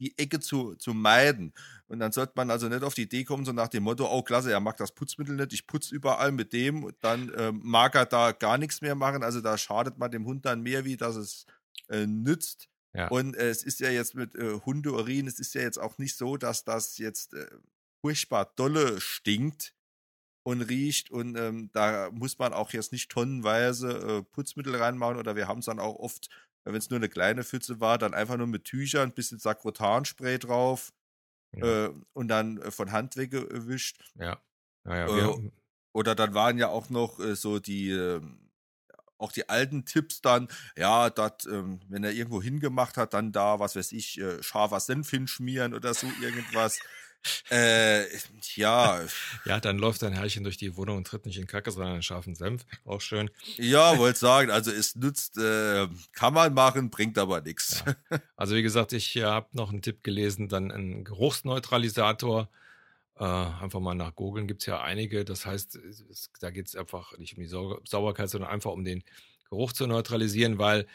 die 0.00 0.18
Ecke 0.18 0.40
zu, 0.40 0.74
zu 0.74 0.92
meiden. 0.92 1.52
Und 1.86 2.00
dann 2.00 2.12
sollte 2.12 2.32
man 2.36 2.50
also 2.50 2.68
nicht 2.68 2.82
auf 2.82 2.94
die 2.94 3.02
Idee 3.02 3.24
kommen, 3.24 3.44
so 3.44 3.52
nach 3.52 3.68
dem 3.68 3.84
Motto, 3.84 4.10
oh 4.10 4.22
klasse, 4.22 4.50
er 4.50 4.60
mag 4.60 4.76
das 4.76 4.92
Putzmittel 4.92 5.36
nicht, 5.36 5.52
ich 5.52 5.66
putze 5.66 5.94
überall 5.94 6.32
mit 6.32 6.52
dem, 6.52 6.90
dann 7.00 7.28
äh, 7.30 7.52
mag 7.52 7.94
er 7.94 8.06
da 8.06 8.32
gar 8.32 8.58
nichts 8.58 8.80
mehr 8.80 8.94
machen. 8.94 9.22
Also 9.22 9.40
da 9.40 9.56
schadet 9.56 9.98
man 9.98 10.10
dem 10.10 10.26
Hund 10.26 10.44
dann 10.44 10.62
mehr, 10.62 10.84
wie 10.84 10.96
dass 10.96 11.16
es 11.16 11.46
äh, 11.88 12.06
nützt. 12.06 12.68
Ja. 12.92 13.08
Und 13.08 13.36
äh, 13.36 13.48
es 13.50 13.62
ist 13.62 13.80
ja 13.80 13.90
jetzt 13.90 14.14
mit 14.14 14.34
äh, 14.34 14.60
Hundeurin, 14.64 15.26
es 15.26 15.38
ist 15.38 15.54
ja 15.54 15.62
jetzt 15.62 15.78
auch 15.78 15.98
nicht 15.98 16.16
so, 16.16 16.36
dass 16.36 16.64
das 16.64 16.98
jetzt 16.98 17.34
äh, 17.34 17.46
furchtbar 18.00 18.52
dolle 18.56 19.00
stinkt 19.00 19.74
und 20.44 20.62
riecht 20.62 21.10
und 21.10 21.36
ähm, 21.36 21.70
da 21.72 22.10
muss 22.12 22.38
man 22.38 22.52
auch 22.52 22.72
jetzt 22.72 22.92
nicht 22.92 23.10
tonnenweise 23.10 23.90
äh, 23.90 24.22
Putzmittel 24.22 24.76
reinmachen 24.76 25.16
oder 25.16 25.34
wir 25.34 25.48
haben 25.48 25.58
es 25.58 25.66
dann 25.66 25.80
auch 25.80 25.96
oft 25.96 26.28
wenn 26.64 26.74
es 26.74 26.90
nur 26.90 26.98
eine 26.98 27.08
kleine 27.08 27.44
Pfütze 27.44 27.80
war, 27.80 27.98
dann 27.98 28.14
einfach 28.14 28.36
nur 28.36 28.46
mit 28.46 28.64
Tüchern, 28.64 29.10
ein 29.10 29.14
bisschen 29.14 29.38
Sakrotanspray 29.38 30.38
drauf 30.38 30.92
ja. 31.56 31.86
äh, 31.86 31.94
und 32.12 32.28
dann 32.28 32.58
äh, 32.58 32.70
von 32.70 32.92
Hand 32.92 33.16
weggewischt. 33.16 34.02
Ja. 34.18 34.40
ja, 34.86 35.06
ja 35.06 35.30
äh, 35.30 35.50
oder 35.92 36.14
dann 36.14 36.34
waren 36.34 36.58
ja 36.58 36.68
auch 36.68 36.90
noch 36.90 37.20
äh, 37.20 37.36
so 37.36 37.60
die, 37.60 37.90
ähm, 37.90 38.50
auch 39.18 39.30
die 39.30 39.48
alten 39.48 39.84
Tipps 39.84 40.22
dann, 40.22 40.48
ja, 40.76 41.10
dat, 41.10 41.46
ähm, 41.46 41.80
wenn 41.88 42.02
er 42.02 42.12
irgendwo 42.12 42.42
hingemacht 42.42 42.96
hat, 42.96 43.14
dann 43.14 43.30
da, 43.30 43.60
was 43.60 43.76
weiß 43.76 43.92
ich, 43.92 44.18
äh, 44.18 44.42
scharfer 44.42 44.80
Senf 44.80 45.10
hinschmieren 45.10 45.74
oder 45.74 45.94
so 45.94 46.06
irgendwas. 46.20 46.80
Äh, 47.50 48.04
ja. 48.54 49.00
Ja, 49.44 49.60
dann 49.60 49.78
läuft 49.78 50.02
dein 50.02 50.12
Herrchen 50.12 50.44
durch 50.44 50.56
die 50.56 50.76
Wohnung 50.76 50.96
und 50.98 51.06
tritt 51.06 51.26
nicht 51.26 51.38
in 51.38 51.46
Kacke, 51.46 51.70
sondern 51.70 51.94
einen 51.94 52.02
scharfen 52.02 52.34
Senf. 52.34 52.64
Auch 52.84 53.00
schön. 53.00 53.30
Ja, 53.56 53.98
wollte 53.98 54.18
sagen, 54.18 54.50
also 54.50 54.70
es 54.70 54.94
nützt, 54.96 55.36
äh, 55.38 55.86
kann 56.12 56.32
man 56.32 56.54
machen, 56.54 56.90
bringt 56.90 57.18
aber 57.18 57.40
nichts. 57.40 57.84
Ja. 57.86 58.20
Also 58.36 58.54
wie 58.54 58.62
gesagt, 58.62 58.92
ich 58.92 59.16
habe 59.22 59.48
noch 59.52 59.70
einen 59.70 59.82
Tipp 59.82 60.02
gelesen, 60.02 60.48
dann 60.48 60.70
ein 60.70 61.04
Geruchsneutralisator. 61.04 62.48
Äh, 63.16 63.24
einfach 63.24 63.80
mal 63.80 63.94
nach 63.94 64.14
googeln, 64.14 64.48
gibt 64.48 64.62
es 64.62 64.66
ja 64.66 64.82
einige. 64.82 65.24
Das 65.24 65.46
heißt, 65.46 65.76
es, 65.76 66.30
da 66.40 66.50
geht 66.50 66.66
es 66.66 66.74
einfach 66.74 67.16
nicht 67.18 67.36
um 67.36 67.42
die 67.42 67.48
Sau 67.48 67.80
Sauberkeit, 67.84 68.28
sondern 68.30 68.50
einfach 68.50 68.72
um 68.72 68.84
den 68.84 69.04
Geruch 69.48 69.72
zu 69.72 69.86
neutralisieren, 69.86 70.58
weil 70.58 70.86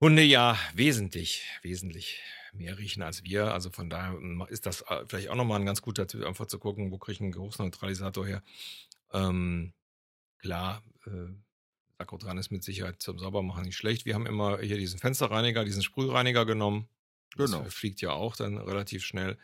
Hunde 0.00 0.22
ja 0.22 0.56
wesentlich, 0.74 1.44
wesentlich 1.62 2.20
mehr 2.52 2.78
riechen 2.78 3.02
als 3.02 3.24
wir. 3.24 3.52
Also 3.52 3.70
von 3.70 3.90
daher 3.90 4.12
hm, 4.12 4.46
ist 4.48 4.66
das 4.66 4.82
äh, 4.82 5.04
vielleicht 5.06 5.28
auch 5.28 5.34
nochmal 5.34 5.60
ein 5.60 5.66
ganz 5.66 5.82
guter 5.82 6.06
Tipp, 6.06 6.24
einfach 6.24 6.46
zu 6.46 6.58
gucken, 6.58 6.90
wo 6.90 6.98
kriege 6.98 7.14
ich 7.14 7.20
einen 7.20 7.32
Geruchsneutralisator 7.32 8.26
her. 8.26 8.42
Ähm, 9.12 9.72
klar, 10.38 10.82
äh, 11.06 11.32
Sakrotan 11.98 12.38
ist 12.38 12.50
mit 12.50 12.62
Sicherheit 12.62 13.02
zum 13.02 13.18
Saubermachen 13.18 13.64
nicht 13.64 13.76
schlecht. 13.76 14.06
Wir 14.06 14.14
haben 14.14 14.26
immer 14.26 14.60
hier 14.60 14.78
diesen 14.78 15.00
Fensterreiniger, 15.00 15.64
diesen 15.64 15.82
Sprühreiniger 15.82 16.46
genommen. 16.46 16.88
Genau. 17.36 17.62
Das 17.62 17.74
fliegt 17.74 18.00
ja 18.00 18.12
auch 18.12 18.36
dann 18.36 18.56
relativ 18.58 19.04
schnell. 19.04 19.36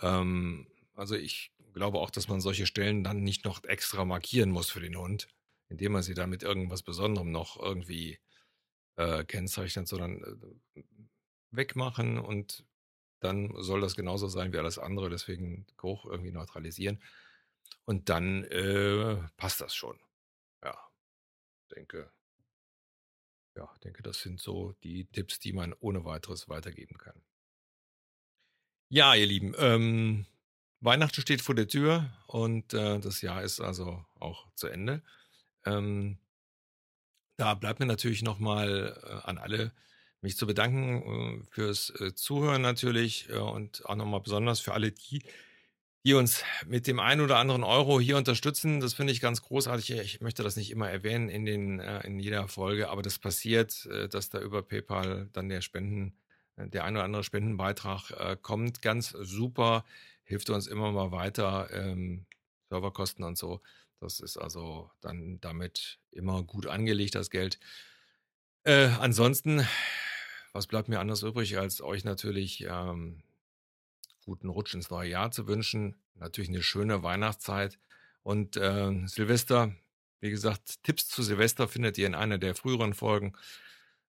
Ähm, 0.00 0.66
also 0.94 1.14
ich 1.14 1.52
glaube 1.74 1.98
auch, 1.98 2.10
dass 2.10 2.28
man 2.28 2.40
solche 2.40 2.66
Stellen 2.66 3.04
dann 3.04 3.22
nicht 3.22 3.44
noch 3.44 3.64
extra 3.64 4.04
markieren 4.04 4.50
muss 4.50 4.70
für 4.70 4.80
den 4.80 4.96
Hund, 4.96 5.28
indem 5.68 5.92
man 5.92 6.02
sie 6.02 6.14
dann 6.14 6.30
mit 6.30 6.42
irgendwas 6.42 6.82
Besonderem 6.82 7.30
noch 7.30 7.60
irgendwie 7.60 8.18
äh, 8.96 9.24
kennzeichnet, 9.24 9.88
sondern 9.88 10.22
äh, 10.74 10.82
wegmachen 11.50 12.18
und 12.18 12.64
dann 13.20 13.54
soll 13.62 13.80
das 13.80 13.94
genauso 13.94 14.26
sein 14.28 14.52
wie 14.52 14.58
alles 14.58 14.78
andere, 14.78 15.08
deswegen 15.08 15.66
Geruch 15.76 16.06
irgendwie 16.06 16.32
neutralisieren. 16.32 17.00
Und 17.84 18.08
dann 18.08 18.44
äh, 18.44 19.16
passt 19.36 19.60
das 19.60 19.74
schon. 19.74 19.98
Ja, 20.62 20.76
denke, 21.74 22.10
ja, 23.54 23.72
denke, 23.84 24.02
das 24.02 24.20
sind 24.20 24.40
so 24.40 24.72
die 24.82 25.06
Tipps, 25.06 25.38
die 25.38 25.52
man 25.52 25.74
ohne 25.80 26.04
weiteres 26.04 26.48
weitergeben 26.48 26.98
kann. 26.98 27.22
Ja, 28.88 29.14
ihr 29.14 29.26
Lieben, 29.26 29.54
ähm, 29.56 30.26
Weihnachten 30.80 31.20
steht 31.20 31.42
vor 31.42 31.54
der 31.54 31.68
Tür 31.68 32.12
und 32.26 32.74
äh, 32.74 32.98
das 32.98 33.22
Jahr 33.22 33.42
ist 33.42 33.60
also 33.60 34.04
auch 34.18 34.52
zu 34.54 34.66
Ende. 34.66 35.02
Ähm, 35.64 36.18
da 37.36 37.54
bleibt 37.54 37.80
mir 37.80 37.86
natürlich 37.86 38.22
nochmal 38.22 38.96
äh, 39.02 39.28
an 39.28 39.38
alle 39.38 39.72
mich 40.22 40.36
zu 40.36 40.46
bedanken 40.46 41.42
äh, 41.42 41.44
fürs 41.50 41.90
äh, 42.00 42.14
Zuhören 42.14 42.62
natürlich 42.62 43.28
äh, 43.28 43.38
und 43.38 43.84
auch 43.86 43.96
nochmal 43.96 44.20
besonders 44.20 44.60
für 44.60 44.72
alle 44.72 44.92
die, 44.92 45.22
die 46.04 46.14
uns 46.14 46.44
mit 46.66 46.86
dem 46.86 47.00
einen 47.00 47.20
oder 47.20 47.38
anderen 47.38 47.64
Euro 47.64 48.00
hier 48.00 48.16
unterstützen. 48.16 48.80
Das 48.80 48.94
finde 48.94 49.12
ich 49.12 49.20
ganz 49.20 49.42
großartig. 49.42 49.90
Ich 49.90 50.20
möchte 50.20 50.42
das 50.42 50.56
nicht 50.56 50.70
immer 50.70 50.90
erwähnen 50.90 51.28
in, 51.28 51.44
den, 51.44 51.78
in 51.78 52.18
jeder 52.18 52.48
Folge, 52.48 52.88
aber 52.88 53.02
das 53.02 53.20
passiert, 53.20 53.88
dass 54.10 54.28
da 54.28 54.40
über 54.40 54.62
PayPal 54.62 55.28
dann 55.32 55.48
der 55.48 55.60
Spenden, 55.60 56.16
der 56.56 56.82
ein 56.82 56.96
oder 56.96 57.04
andere 57.04 57.22
Spendenbeitrag 57.22 58.42
kommt. 58.42 58.82
Ganz 58.82 59.10
super, 59.10 59.84
hilft 60.24 60.50
uns 60.50 60.66
immer 60.66 60.90
mal 60.90 61.12
weiter. 61.12 61.68
Ähm, 61.72 62.26
Serverkosten 62.72 63.24
und 63.24 63.36
so. 63.36 63.60
Das 64.02 64.20
ist 64.20 64.36
also 64.36 64.90
dann 65.00 65.40
damit 65.40 65.98
immer 66.10 66.42
gut 66.42 66.66
angelegt, 66.66 67.14
das 67.14 67.30
Geld. 67.30 67.58
Äh, 68.64 68.88
ansonsten 69.00 69.66
was 70.52 70.66
bleibt 70.66 70.88
mir 70.88 71.00
anders 71.00 71.22
übrig, 71.22 71.58
als 71.58 71.80
euch 71.80 72.04
natürlich 72.04 72.64
ähm, 72.68 73.22
guten 74.24 74.48
Rutsch 74.48 74.74
ins 74.74 74.90
neue 74.90 75.08
Jahr 75.08 75.30
zu 75.30 75.46
wünschen. 75.46 75.96
Natürlich 76.14 76.50
eine 76.50 76.62
schöne 76.62 77.02
Weihnachtszeit. 77.02 77.78
Und 78.22 78.56
äh, 78.56 79.06
Silvester, 79.06 79.74
wie 80.20 80.30
gesagt, 80.30 80.82
Tipps 80.82 81.08
zu 81.08 81.22
Silvester 81.22 81.68
findet 81.68 81.96
ihr 81.98 82.06
in 82.06 82.14
einer 82.14 82.38
der 82.38 82.54
früheren 82.54 82.92
Folgen. 82.92 83.32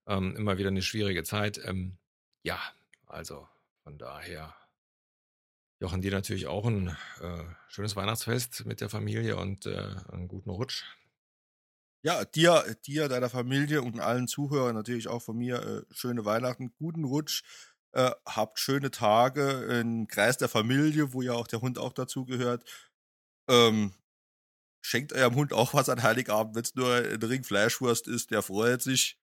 Ähm, 0.07 0.35
immer 0.37 0.59
wieder 0.59 0.69
eine 0.69 0.83
schwierige 0.83 1.23
Zeit. 1.23 1.61
Ähm, 1.65 1.97
ja, 2.43 2.59
also 3.07 3.49
von 3.85 3.99
daher, 3.99 4.55
Jochen, 5.83 6.01
dir 6.01 6.13
natürlich 6.13 6.47
auch 6.47 6.65
ein 6.65 6.97
äh, 7.21 7.45
schönes 7.67 7.97
Weihnachtsfest 7.97 8.65
mit 8.67 8.81
der 8.81 8.89
Familie 8.89 9.37
und 9.37 9.67
äh, 9.67 9.97
einen 10.13 10.29
guten 10.29 10.51
Rutsch. 10.51 10.85
Ja, 12.05 12.25
dir, 12.25 12.77
dir, 12.87 13.09
deiner 13.09 13.29
Familie 13.29 13.83
und 13.83 13.99
allen 13.99 14.29
Zuhörern 14.29 14.77
natürlich 14.77 15.09
auch 15.09 15.23
von 15.23 15.37
mir 15.37 15.61
äh, 15.61 15.93
schöne 15.93 16.25
Weihnachten, 16.25 16.73
guten 16.77 17.03
Rutsch, 17.03 17.43
äh, 17.95 18.13
habt 18.25 18.61
schöne 18.61 18.93
Tage 18.93 19.65
im 19.81 20.07
Kreis 20.07 20.39
der 20.39 20.49
Familie, 20.49 21.13
wo 21.15 21.21
ja 21.21 21.33
auch 21.33 21.49
der 21.49 21.63
Hund 21.63 21.81
auch 21.81 21.93
dazu 21.93 22.27
gehört. 22.27 22.63
Ähm, 23.49 23.93
schenkt 24.83 25.13
eurem 25.13 25.35
Hund 25.35 25.53
auch 25.53 25.75
was 25.75 25.89
an 25.89 26.05
Heiligabend, 26.05 26.55
wenn 26.55 26.63
es 26.63 26.77
nur 26.77 26.95
ein 26.95 27.23
Ring 27.25 27.43
Fleischwurst 27.43 28.07
ist, 28.07 28.31
der 28.31 28.43
freut 28.43 28.83
sich 28.83 29.19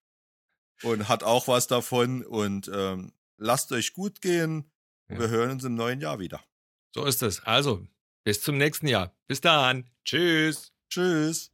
und 0.83 1.07
hat 1.07 1.23
auch 1.23 1.47
was 1.47 1.67
davon 1.67 2.25
und 2.25 2.69
ähm, 2.73 3.13
lasst 3.37 3.71
euch 3.71 3.93
gut 3.93 4.19
gehen. 4.19 4.69
Ja. 5.07 5.19
Wir 5.19 5.29
hören 5.29 5.51
uns 5.51 5.63
im 5.63 5.75
neuen 5.75 6.01
Jahr 6.01 6.19
wieder. 6.19 6.43
So 6.93 7.05
ist 7.05 7.21
es. 7.21 7.43
Also, 7.43 7.87
bis 8.23 8.41
zum 8.41 8.57
nächsten 8.57 8.87
Jahr. 8.87 9.13
Bis 9.27 9.41
dann. 9.41 9.89
Tschüss. 10.03 10.71
Tschüss. 10.89 11.51